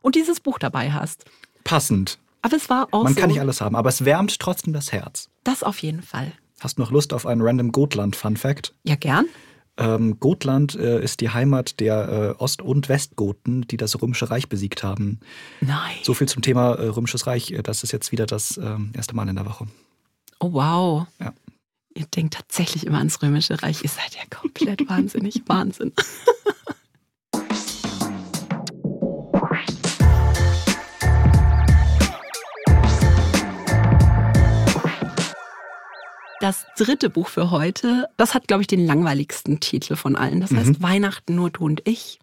und 0.01 0.15
dieses 0.15 0.41
Buch 0.41 0.59
dabei 0.59 0.93
hast. 0.93 1.25
Passend. 1.65 2.19
Aber 2.47 2.57
es 2.57 2.71
war 2.71 2.87
auch 2.93 3.03
Man 3.03 3.15
so. 3.15 3.21
kann 3.21 3.29
nicht 3.31 3.41
alles 3.41 3.61
haben, 3.61 3.75
aber 3.75 3.89
es 3.89 4.05
wärmt 4.05 4.39
trotzdem 4.39 4.73
das 4.73 4.93
Herz. 4.93 5.29
Das 5.43 5.65
auf 5.65 5.79
jeden 5.81 6.01
Fall. 6.01 6.31
Hast 6.61 6.79
du 6.79 6.83
noch 6.83 6.93
Lust 6.93 7.13
auf 7.13 7.27
einen 7.27 7.41
random 7.43 7.73
Gotland-Fun-Fact? 7.73 8.73
Ja, 8.85 8.95
gern. 8.95 9.27
Ähm, 9.79 10.21
Gotland 10.21 10.77
äh, 10.77 11.03
ist 11.03 11.21
die 11.21 11.31
Heimat 11.31 11.81
der 11.81 12.37
äh, 12.39 12.41
Ost- 12.41 12.63
und 12.63 12.89
Westgoten, 12.89 13.63
die 13.63 13.77
das 13.77 14.01
Römische 14.01 14.31
Reich 14.31 14.49
besiegt 14.49 14.85
haben. 14.85 15.19
Nein. 15.61 15.97
So 16.05 16.15
viel 16.15 16.29
zum 16.29 16.41
Thema 16.41 16.75
äh, 16.75 16.87
Römisches 16.87 17.27
Reich. 17.27 17.53
Das 17.65 17.83
ist 17.83 17.91
jetzt 17.91 18.13
wieder 18.13 18.27
das 18.27 18.59
ähm, 18.59 18.93
erste 18.95 19.17
Mal 19.17 19.29
in 19.29 19.35
der 19.35 19.45
Woche. 19.47 19.67
Oh, 20.39 20.53
wow. 20.53 21.07
Ja. 21.19 21.33
Ihr 21.95 22.07
denkt 22.07 22.35
tatsächlich 22.35 22.87
immer 22.87 22.99
ans 22.99 23.21
Römische 23.23 23.61
Reich. 23.61 23.83
Ihr 23.83 23.91
seid 23.91 24.15
ja 24.15 24.23
komplett 24.31 24.89
wahnsinnig. 24.89 25.43
Wahnsinn. 25.47 25.93
Das 36.47 36.65
dritte 36.77 37.11
Buch 37.11 37.27
für 37.27 37.51
heute, 37.51 38.09
das 38.17 38.33
hat, 38.33 38.47
glaube 38.47 38.61
ich, 38.61 38.69
den 38.69 38.87
langweiligsten 38.87 39.59
Titel 39.59 39.97
von 39.97 40.15
allen. 40.15 40.41
Das 40.41 40.53
heißt 40.53 40.79
mhm. 40.79 40.83
Weihnachten 40.83 41.35
nur 41.35 41.51
du 41.51 41.65
und 41.65 41.83
ich 41.89 42.21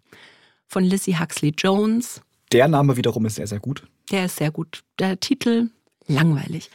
von 0.66 0.82
Lizzie 0.82 1.18
Huxley 1.18 1.52
Jones. 1.54 2.22
Der 2.50 2.66
Name 2.68 2.96
wiederum 2.96 3.26
ist 3.26 3.34
sehr, 3.34 3.46
sehr 3.46 3.60
gut. 3.60 3.86
Der 4.10 4.24
ist 4.24 4.36
sehr 4.36 4.50
gut. 4.50 4.82
Der 4.98 5.20
Titel 5.20 5.68
langweilig. 6.06 6.70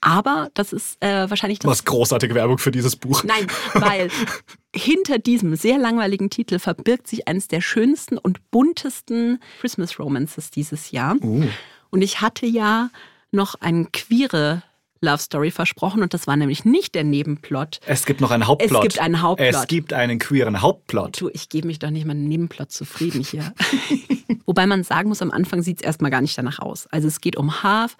Aber 0.00 0.48
das 0.54 0.72
ist 0.72 0.96
äh, 1.04 1.28
wahrscheinlich 1.28 1.58
das. 1.58 1.70
Was 1.70 1.84
großartige 1.84 2.34
Werbung 2.34 2.56
für 2.56 2.70
dieses 2.70 2.96
Buch. 2.96 3.22
Nein, 3.22 3.48
weil 3.74 4.08
hinter 4.74 5.18
diesem 5.18 5.56
sehr 5.56 5.76
langweiligen 5.76 6.30
Titel 6.30 6.58
verbirgt 6.58 7.06
sich 7.06 7.28
eines 7.28 7.48
der 7.48 7.60
schönsten 7.60 8.16
und 8.16 8.50
buntesten 8.50 9.42
Christmas 9.60 9.98
Romances 9.98 10.50
dieses 10.50 10.90
Jahr. 10.90 11.16
Uh. 11.22 11.44
Und 11.90 12.00
ich 12.00 12.22
hatte 12.22 12.46
ja 12.46 12.88
noch 13.30 13.56
eine 13.56 13.88
queere 13.92 14.62
Love 15.04 15.18
Story 15.18 15.50
versprochen 15.50 16.02
und 16.02 16.14
das 16.14 16.26
war 16.26 16.36
nämlich 16.36 16.64
nicht 16.64 16.94
der 16.94 17.04
Nebenplot. 17.04 17.80
Es 17.86 18.06
gibt 18.06 18.20
noch 18.20 18.30
einen 18.30 18.46
Hauptplot. 18.46 18.72
Es 18.72 18.80
gibt 18.82 18.98
einen 19.00 19.22
Hauptplot. 19.22 19.54
Es 19.54 19.66
gibt 19.66 19.92
einen 19.92 20.18
queeren 20.18 20.62
Hauptplot. 20.62 21.20
Du, 21.20 21.30
ich 21.32 21.48
gebe 21.48 21.66
mich 21.66 21.78
doch 21.78 21.90
nicht 21.90 22.06
mal 22.06 22.12
einen 22.12 22.28
Nebenplot 22.28 22.72
zufrieden 22.72 23.22
hier. 23.22 23.54
Wobei 24.46 24.66
man 24.66 24.82
sagen 24.84 25.08
muss, 25.08 25.22
am 25.22 25.30
Anfang 25.30 25.62
sieht 25.62 25.80
es 25.80 25.86
erstmal 25.86 26.10
gar 26.10 26.20
nicht 26.20 26.36
danach 26.36 26.58
aus. 26.58 26.86
Also 26.90 27.08
es 27.08 27.20
geht 27.20 27.36
um 27.36 27.62
Harv, 27.62 27.96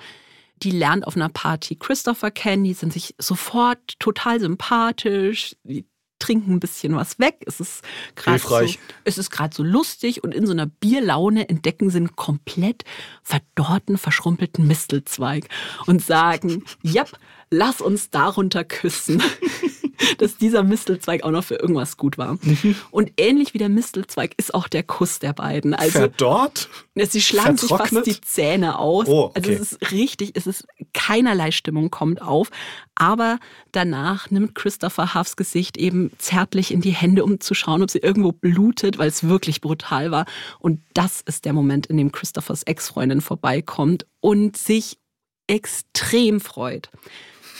die 0.62 0.70
lernt 0.70 1.06
auf 1.06 1.16
einer 1.16 1.28
Party 1.28 1.76
Christopher 1.76 2.30
kennen, 2.30 2.64
die 2.64 2.74
sind 2.74 2.92
sich 2.92 3.14
sofort 3.18 3.78
total 3.98 4.40
sympathisch, 4.40 5.56
die 5.64 5.84
trinken 6.24 6.54
ein 6.54 6.60
bisschen 6.60 6.96
was 6.96 7.18
weg. 7.18 7.36
Es 7.46 7.60
ist 7.60 7.82
gerade 8.16 8.38
so, 8.38 8.78
es 9.04 9.18
ist 9.18 9.30
gerade 9.30 9.54
so 9.54 9.62
lustig 9.62 10.24
und 10.24 10.34
in 10.34 10.46
so 10.46 10.52
einer 10.52 10.66
Bierlaune 10.66 11.48
entdecken 11.48 11.90
sie 11.90 11.98
einen 11.98 12.16
komplett 12.16 12.84
verdorrten, 13.22 13.98
verschrumpelten 13.98 14.66
Mistelzweig 14.66 15.48
und 15.86 16.02
sagen, 16.02 16.64
ja, 16.82 17.04
lass 17.50 17.80
uns 17.82 18.08
darunter 18.10 18.64
küssen. 18.64 19.22
dass 20.18 20.36
dieser 20.36 20.62
Mistelzweig 20.62 21.22
auch 21.22 21.30
noch 21.30 21.44
für 21.44 21.56
irgendwas 21.56 21.96
gut 21.96 22.18
war. 22.18 22.34
Mhm. 22.42 22.76
Und 22.90 23.12
ähnlich 23.16 23.54
wie 23.54 23.58
der 23.58 23.68
Mistelzweig 23.68 24.34
ist 24.36 24.54
auch 24.54 24.68
der 24.68 24.82
Kuss 24.82 25.18
der 25.18 25.32
beiden. 25.32 25.74
Also, 25.74 26.00
Verdorrt? 26.00 26.68
Sie 26.94 27.20
schlagen 27.20 27.56
sich 27.56 27.68
fast 27.68 28.06
die 28.06 28.20
Zähne 28.20 28.78
aus. 28.78 29.06
Oh, 29.08 29.24
okay. 29.24 29.32
Also 29.34 29.50
es 29.50 29.72
ist 29.72 29.90
richtig, 29.90 30.32
es 30.34 30.46
ist 30.46 30.66
keinerlei 30.92 31.50
Stimmung 31.50 31.90
kommt 31.90 32.22
auf. 32.22 32.50
Aber 32.94 33.38
danach 33.72 34.30
nimmt 34.30 34.54
Christopher 34.54 35.14
Huffs 35.14 35.36
Gesicht 35.36 35.76
eben 35.76 36.12
zärtlich 36.18 36.72
in 36.72 36.80
die 36.80 36.92
Hände, 36.92 37.24
um 37.24 37.40
zu 37.40 37.54
schauen, 37.54 37.82
ob 37.82 37.90
sie 37.90 37.98
irgendwo 37.98 38.32
blutet, 38.32 38.98
weil 38.98 39.08
es 39.08 39.24
wirklich 39.24 39.60
brutal 39.60 40.10
war. 40.10 40.26
Und 40.60 40.80
das 40.94 41.20
ist 41.20 41.44
der 41.44 41.52
Moment, 41.52 41.86
in 41.86 41.96
dem 41.96 42.12
Christophers 42.12 42.62
Ex-Freundin 42.62 43.20
vorbeikommt 43.20 44.06
und 44.20 44.56
sich 44.56 44.98
extrem 45.46 46.40
freut 46.40 46.90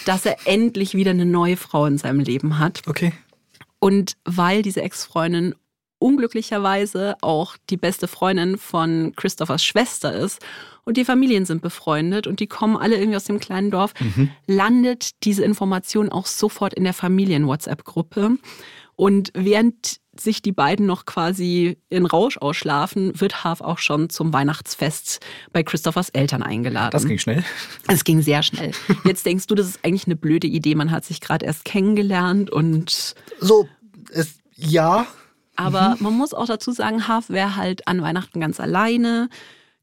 dass 0.04 0.26
er 0.26 0.36
endlich 0.44 0.94
wieder 0.94 1.10
eine 1.10 1.26
neue 1.26 1.56
Frau 1.56 1.86
in 1.86 1.98
seinem 1.98 2.20
Leben 2.20 2.58
hat. 2.58 2.82
Okay. 2.86 3.12
Und 3.78 4.16
weil 4.24 4.62
diese 4.62 4.82
Ex-Freundin 4.82 5.54
unglücklicherweise 5.98 7.16
auch 7.22 7.56
die 7.70 7.76
beste 7.76 8.08
Freundin 8.08 8.58
von 8.58 9.14
Christophers 9.16 9.64
Schwester 9.64 10.12
ist 10.12 10.38
und 10.84 10.96
die 10.96 11.04
Familien 11.04 11.46
sind 11.46 11.62
befreundet 11.62 12.26
und 12.26 12.40
die 12.40 12.46
kommen 12.46 12.76
alle 12.76 12.96
irgendwie 12.96 13.16
aus 13.16 13.24
dem 13.24 13.40
kleinen 13.40 13.70
Dorf, 13.70 13.94
mhm. 14.00 14.30
landet 14.46 15.10
diese 15.24 15.44
Information 15.44 16.10
auch 16.10 16.26
sofort 16.26 16.74
in 16.74 16.84
der 16.84 16.92
Familien-WhatsApp-Gruppe. 16.92 18.36
Und 18.96 19.30
während 19.34 20.00
sich 20.18 20.42
die 20.42 20.52
beiden 20.52 20.86
noch 20.86 21.06
quasi 21.06 21.78
in 21.88 22.06
Rausch 22.06 22.38
ausschlafen, 22.38 23.20
wird 23.20 23.42
Harv 23.42 23.60
auch 23.60 23.78
schon 23.78 24.10
zum 24.10 24.32
Weihnachtsfest 24.32 25.20
bei 25.52 25.62
Christophers 25.62 26.08
Eltern 26.10 26.42
eingeladen. 26.42 26.92
Das 26.92 27.06
ging 27.06 27.18
schnell. 27.18 27.44
Es 27.88 28.04
ging 28.04 28.22
sehr 28.22 28.42
schnell. 28.42 28.72
Jetzt 29.04 29.26
denkst 29.26 29.46
du, 29.46 29.54
das 29.54 29.66
ist 29.66 29.80
eigentlich 29.84 30.06
eine 30.06 30.16
blöde 30.16 30.46
Idee. 30.46 30.74
Man 30.74 30.90
hat 30.90 31.04
sich 31.04 31.20
gerade 31.20 31.44
erst 31.44 31.64
kennengelernt 31.64 32.50
und. 32.50 33.14
So, 33.40 33.68
es, 34.12 34.38
ja. 34.54 35.06
Aber 35.56 35.90
mhm. 35.90 36.02
man 36.04 36.12
muss 36.14 36.34
auch 36.34 36.46
dazu 36.46 36.72
sagen, 36.72 37.08
Harv 37.08 37.28
wäre 37.30 37.56
halt 37.56 37.86
an 37.88 38.02
Weihnachten 38.02 38.40
ganz 38.40 38.60
alleine. 38.60 39.28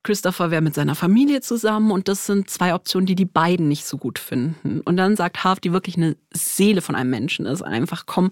Christopher 0.03 0.49
wäre 0.49 0.61
mit 0.61 0.73
seiner 0.73 0.95
Familie 0.95 1.41
zusammen 1.41 1.91
und 1.91 2.07
das 2.07 2.25
sind 2.25 2.49
zwei 2.49 2.73
Optionen, 2.73 3.05
die 3.05 3.15
die 3.15 3.25
beiden 3.25 3.67
nicht 3.67 3.85
so 3.85 3.97
gut 3.97 4.17
finden. 4.17 4.81
Und 4.81 4.97
dann 4.97 5.15
sagt 5.15 5.43
Harv, 5.43 5.59
die 5.59 5.73
wirklich 5.73 5.95
eine 5.95 6.17
Seele 6.33 6.81
von 6.81 6.95
einem 6.95 7.11
Menschen 7.11 7.45
ist, 7.45 7.61
einfach 7.61 8.05
komm, 8.07 8.31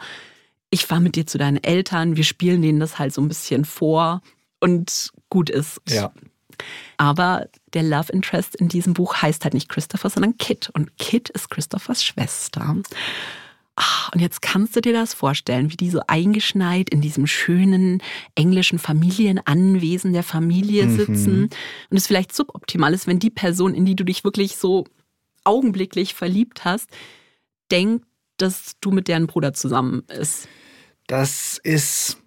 ich 0.70 0.86
fahre 0.86 1.02
mit 1.02 1.16
dir 1.16 1.26
zu 1.26 1.38
deinen 1.38 1.64
Eltern, 1.64 2.16
wir 2.16 2.24
spielen 2.24 2.62
denen 2.62 2.80
das 2.80 3.00
halt 3.00 3.14
so 3.14 3.22
ein 3.22 3.28
bisschen 3.28 3.66
vor 3.66 4.22
und 4.60 5.12
gut 5.30 5.50
ist. 5.50 5.82
Ja. 5.88 6.12
Aber 6.98 7.48
der 7.74 7.84
Love 7.84 8.12
Interest 8.12 8.56
in 8.56 8.68
diesem 8.68 8.94
Buch 8.94 9.16
heißt 9.16 9.44
halt 9.44 9.54
nicht 9.54 9.70
Christopher, 9.70 10.10
sondern 10.10 10.38
Kit. 10.38 10.70
Und 10.74 10.98
Kit 10.98 11.30
ist 11.30 11.50
Christophers 11.50 12.04
Schwester. 12.04 12.76
Ach, 13.76 14.12
und 14.14 14.20
jetzt 14.20 14.42
kannst 14.42 14.76
du 14.76 14.82
dir 14.82 14.92
das 14.92 15.14
vorstellen, 15.14 15.72
wie 15.72 15.78
die 15.78 15.90
so 15.90 16.02
eingeschneit 16.08 16.90
in 16.90 17.00
diesem 17.00 17.28
schönen 17.28 18.04
englischen 18.36 18.78
Familienanwesen 18.78 20.12
der 20.12 20.24
Familie 20.24 20.86
mhm. 20.86 20.98
sitzen. 20.98 21.40
Mhm. 21.40 21.50
Und 21.90 21.98
es 21.98 22.08
vielleicht 22.08 22.36
suboptimal 22.36 22.94
ist, 22.94 23.08
wenn 23.08 23.20
die 23.20 23.30
Person, 23.30 23.74
in 23.74 23.86
die 23.86 23.96
du 23.96 24.04
dich 24.04 24.26
wirklich 24.26 24.58
so 24.58 24.86
augenblicklich 25.46 26.14
verliebt 26.14 26.66
hast, 26.66 26.90
denkt, 27.72 28.06
dass 28.36 28.74
du 28.82 28.92
mit 28.92 29.08
deren 29.08 29.28
Bruder 29.28 29.54
zusammen 29.54 30.04
bist. 30.04 30.50
Das 31.10 31.60
ist 31.64 32.18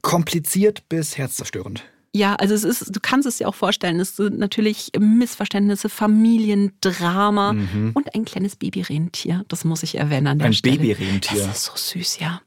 kompliziert 0.00 0.88
bis 0.88 1.18
herzzerstörend. 1.18 1.84
Ja, 2.14 2.36
also 2.36 2.54
es 2.54 2.64
ist, 2.64 2.96
du 2.96 3.00
kannst 3.00 3.28
es 3.28 3.36
dir 3.36 3.48
auch 3.48 3.54
vorstellen, 3.54 4.00
es 4.00 4.16
sind 4.16 4.38
natürlich 4.38 4.92
Missverständnisse, 4.98 5.90
Familiendrama 5.90 7.52
mhm. 7.52 7.90
und 7.92 8.14
ein 8.14 8.24
kleines 8.24 8.56
Babyrentier. 8.56 9.44
Das 9.48 9.64
muss 9.64 9.82
ich 9.82 9.96
erwähnen 9.96 10.28
an 10.28 10.38
der 10.38 10.46
ein 10.46 10.54
Stelle. 10.54 10.76
Ein 10.76 10.80
Babyrentier. 10.80 11.46
Das 11.46 11.56
ist 11.58 11.64
so 11.64 11.72
süß, 11.76 12.18
ja. 12.20 12.40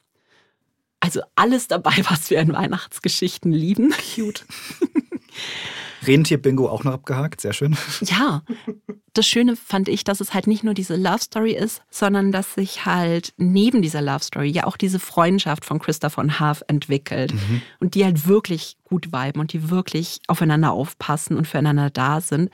Also 1.00 1.22
alles 1.36 1.68
dabei, 1.68 1.94
was 2.10 2.32
wir 2.32 2.40
in 2.40 2.54
Weihnachtsgeschichten 2.54 3.52
lieben. 3.52 3.94
Cute. 4.16 4.46
Rentier-Bingo 6.06 6.70
auch 6.70 6.84
noch 6.84 6.94
abgehakt, 6.94 7.42
sehr 7.42 7.54
schön. 7.54 7.76
Ja, 8.02 8.44
das 9.14 9.26
Schöne 9.26 9.56
fand 9.56 9.90
ich, 9.90 10.04
dass 10.04 10.22
es 10.22 10.34
halt 10.34 10.48
nicht 10.48 10.64
nur 10.64 10.74
diese 10.74 10.96
Love 10.96 11.20
Story 11.20 11.54
ist, 11.54 11.82
sondern 11.90 12.32
dass 12.32 12.54
sich 12.54 12.86
halt 12.86 13.34
neben 13.38 13.82
dieser 13.82 14.02
Love 14.02 14.24
Story 14.24 14.50
ja 14.50 14.66
auch 14.66 14.78
diese 14.78 15.00
Freundschaft 15.00 15.66
von 15.66 15.80
Christopher 15.80 16.22
und 16.22 16.40
Half 16.40 16.64
entwickelt 16.68 17.34
mhm. 17.34 17.62
und 17.80 17.96
die 17.96 18.06
halt 18.06 18.28
wirklich 18.28 18.78
gut 18.84 19.12
viben 19.12 19.40
und 19.40 19.54
die 19.54 19.70
wirklich 19.70 20.20
aufeinander 20.28 20.72
aufpassen 20.72 21.36
und 21.38 21.48
füreinander 21.48 21.90
da 21.90 22.22
sind. 22.22 22.50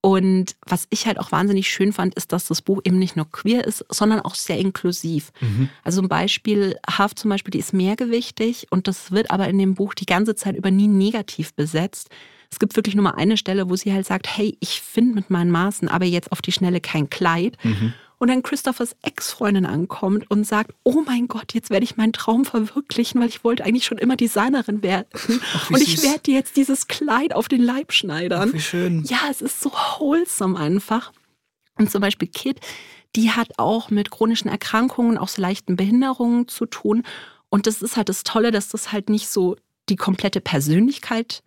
Und 0.00 0.54
was 0.64 0.86
ich 0.90 1.06
halt 1.06 1.18
auch 1.18 1.32
wahnsinnig 1.32 1.68
schön 1.68 1.92
fand, 1.92 2.14
ist, 2.14 2.32
dass 2.32 2.46
das 2.46 2.62
Buch 2.62 2.80
eben 2.84 2.98
nicht 2.98 3.16
nur 3.16 3.28
queer 3.30 3.64
ist, 3.64 3.84
sondern 3.90 4.20
auch 4.20 4.36
sehr 4.36 4.58
inklusiv. 4.58 5.32
Mhm. 5.40 5.70
Also 5.82 6.00
ein 6.00 6.08
Beispiel, 6.08 6.76
Half 6.88 7.16
zum 7.16 7.30
Beispiel, 7.30 7.50
die 7.50 7.58
ist 7.58 7.72
mehrgewichtig 7.72 8.68
und 8.70 8.86
das 8.86 9.10
wird 9.10 9.30
aber 9.30 9.48
in 9.48 9.58
dem 9.58 9.74
Buch 9.74 9.94
die 9.94 10.06
ganze 10.06 10.36
Zeit 10.36 10.54
über 10.54 10.70
nie 10.70 10.86
negativ 10.86 11.52
besetzt, 11.54 12.10
es 12.50 12.58
gibt 12.58 12.76
wirklich 12.76 12.94
nur 12.94 13.04
mal 13.04 13.14
eine 13.14 13.36
Stelle, 13.36 13.68
wo 13.68 13.76
sie 13.76 13.92
halt 13.92 14.06
sagt, 14.06 14.26
hey, 14.36 14.56
ich 14.60 14.80
finde 14.80 15.14
mit 15.14 15.30
meinen 15.30 15.50
Maßen 15.50 15.88
aber 15.88 16.06
jetzt 16.06 16.32
auf 16.32 16.42
die 16.42 16.52
Schnelle 16.52 16.80
kein 16.80 17.10
Kleid. 17.10 17.56
Mhm. 17.62 17.92
Und 18.20 18.28
dann 18.28 18.42
Christophers 18.42 18.96
Ex-Freundin 19.02 19.64
ankommt 19.64 20.28
und 20.28 20.44
sagt, 20.44 20.74
oh 20.82 21.02
mein 21.06 21.28
Gott, 21.28 21.54
jetzt 21.54 21.70
werde 21.70 21.84
ich 21.84 21.96
meinen 21.96 22.12
Traum 22.12 22.44
verwirklichen, 22.44 23.20
weil 23.20 23.28
ich 23.28 23.44
wollte 23.44 23.64
eigentlich 23.64 23.84
schon 23.84 23.98
immer 23.98 24.16
Designerin 24.16 24.82
werden. 24.82 25.06
Ach, 25.54 25.70
und 25.70 25.80
ich 25.80 26.02
werde 26.02 26.20
dir 26.20 26.34
jetzt 26.34 26.56
dieses 26.56 26.88
Kleid 26.88 27.32
auf 27.32 27.46
den 27.46 27.62
Leib 27.62 27.92
schneidern. 27.92 28.48
Ach, 28.50 28.54
wie 28.54 28.60
schön. 28.60 29.04
Ja, 29.04 29.18
es 29.30 29.40
ist 29.40 29.60
so 29.60 29.70
wholesome 29.70 30.58
einfach. 30.58 31.12
Und 31.76 31.92
zum 31.92 32.00
Beispiel 32.00 32.26
Kit, 32.26 32.58
die 33.14 33.30
hat 33.30 33.52
auch 33.56 33.88
mit 33.90 34.10
chronischen 34.10 34.50
Erkrankungen, 34.50 35.16
auch 35.16 35.28
so 35.28 35.40
leichten 35.40 35.76
Behinderungen 35.76 36.48
zu 36.48 36.66
tun. 36.66 37.04
Und 37.50 37.68
das 37.68 37.82
ist 37.82 37.96
halt 37.96 38.08
das 38.08 38.24
Tolle, 38.24 38.50
dass 38.50 38.68
das 38.68 38.90
halt 38.90 39.10
nicht 39.10 39.28
so 39.28 39.54
die 39.88 39.96
komplette 39.96 40.40
Persönlichkeit 40.40 41.44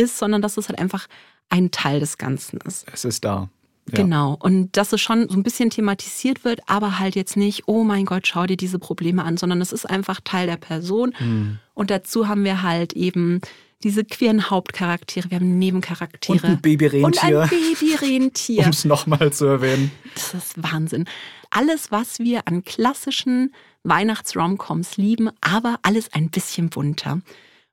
ist, 0.00 0.18
sondern 0.18 0.42
dass 0.42 0.56
es 0.56 0.68
halt 0.68 0.78
einfach 0.78 1.06
ein 1.48 1.70
Teil 1.70 2.00
des 2.00 2.18
Ganzen 2.18 2.58
ist. 2.60 2.86
Es 2.92 3.04
ist 3.04 3.24
da. 3.24 3.48
Ja. 3.90 4.02
Genau. 4.02 4.36
Und 4.38 4.76
dass 4.76 4.92
es 4.92 5.00
schon 5.00 5.28
so 5.28 5.36
ein 5.36 5.42
bisschen 5.42 5.70
thematisiert 5.70 6.44
wird, 6.44 6.60
aber 6.66 6.98
halt 6.98 7.16
jetzt 7.16 7.36
nicht, 7.36 7.64
oh 7.66 7.82
mein 7.82 8.04
Gott, 8.04 8.26
schau 8.26 8.46
dir 8.46 8.56
diese 8.56 8.78
Probleme 8.78 9.24
an, 9.24 9.36
sondern 9.36 9.60
es 9.60 9.72
ist 9.72 9.88
einfach 9.88 10.20
Teil 10.22 10.46
der 10.46 10.56
Person. 10.56 11.14
Mhm. 11.18 11.58
Und 11.74 11.90
dazu 11.90 12.28
haben 12.28 12.44
wir 12.44 12.62
halt 12.62 12.92
eben 12.92 13.40
diese 13.82 14.04
queeren 14.04 14.50
Hauptcharaktere, 14.50 15.30
wir 15.30 15.36
haben 15.36 15.58
Nebencharaktere. 15.58 16.36
Und 16.36 16.44
ein 16.44 16.60
Babyrentier. 16.60 17.06
Und 17.06 17.24
ein 17.24 17.48
Babyrentier. 17.48 18.62
um 18.64 18.70
es 18.70 18.84
nochmal 18.84 19.32
zu 19.32 19.46
erwähnen. 19.46 19.90
Das 20.14 20.34
ist 20.34 20.62
Wahnsinn. 20.62 21.06
Alles, 21.50 21.90
was 21.90 22.18
wir 22.18 22.46
an 22.46 22.62
klassischen 22.62 23.54
Weihnachts-Romcoms 23.82 24.98
lieben, 24.98 25.30
aber 25.40 25.78
alles 25.82 26.12
ein 26.12 26.30
bisschen 26.30 26.68
bunter. 26.68 27.22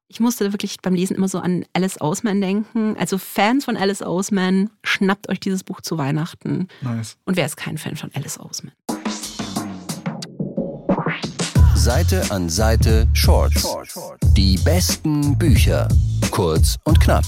Ich 0.10 0.22
musste 0.22 0.54
wirklich 0.54 0.78
beim 0.82 0.94
Lesen 0.94 1.18
immer 1.18 1.28
so 1.28 1.40
an 1.40 1.66
Alice 1.74 2.00
Oseman 2.00 2.40
denken. 2.40 2.96
Also 2.98 3.18
Fans 3.18 3.66
von 3.66 3.76
Alice 3.76 4.02
Oseman, 4.02 4.70
schnappt 4.82 5.28
euch 5.28 5.42
dieses 5.42 5.66
Buch 5.66 5.82
zu 5.82 5.98
Weihnachten. 5.98 6.70
Nice. 6.82 7.18
Und 7.26 7.36
wer 7.36 7.46
ist 7.46 7.58
kein 7.58 7.78
Fan 7.78 7.98
von 7.98 8.10
Alice 8.14 8.40
Oseman? 8.40 8.72
Seite 11.76 12.24
an 12.30 12.48
Seite 12.48 13.08
Shorts. 13.12 13.68
Die 14.38 14.58
besten 14.60 15.38
Bücher. 15.38 15.90
Kurz 16.32 16.78
und 16.86 17.02
knapp. 17.02 17.26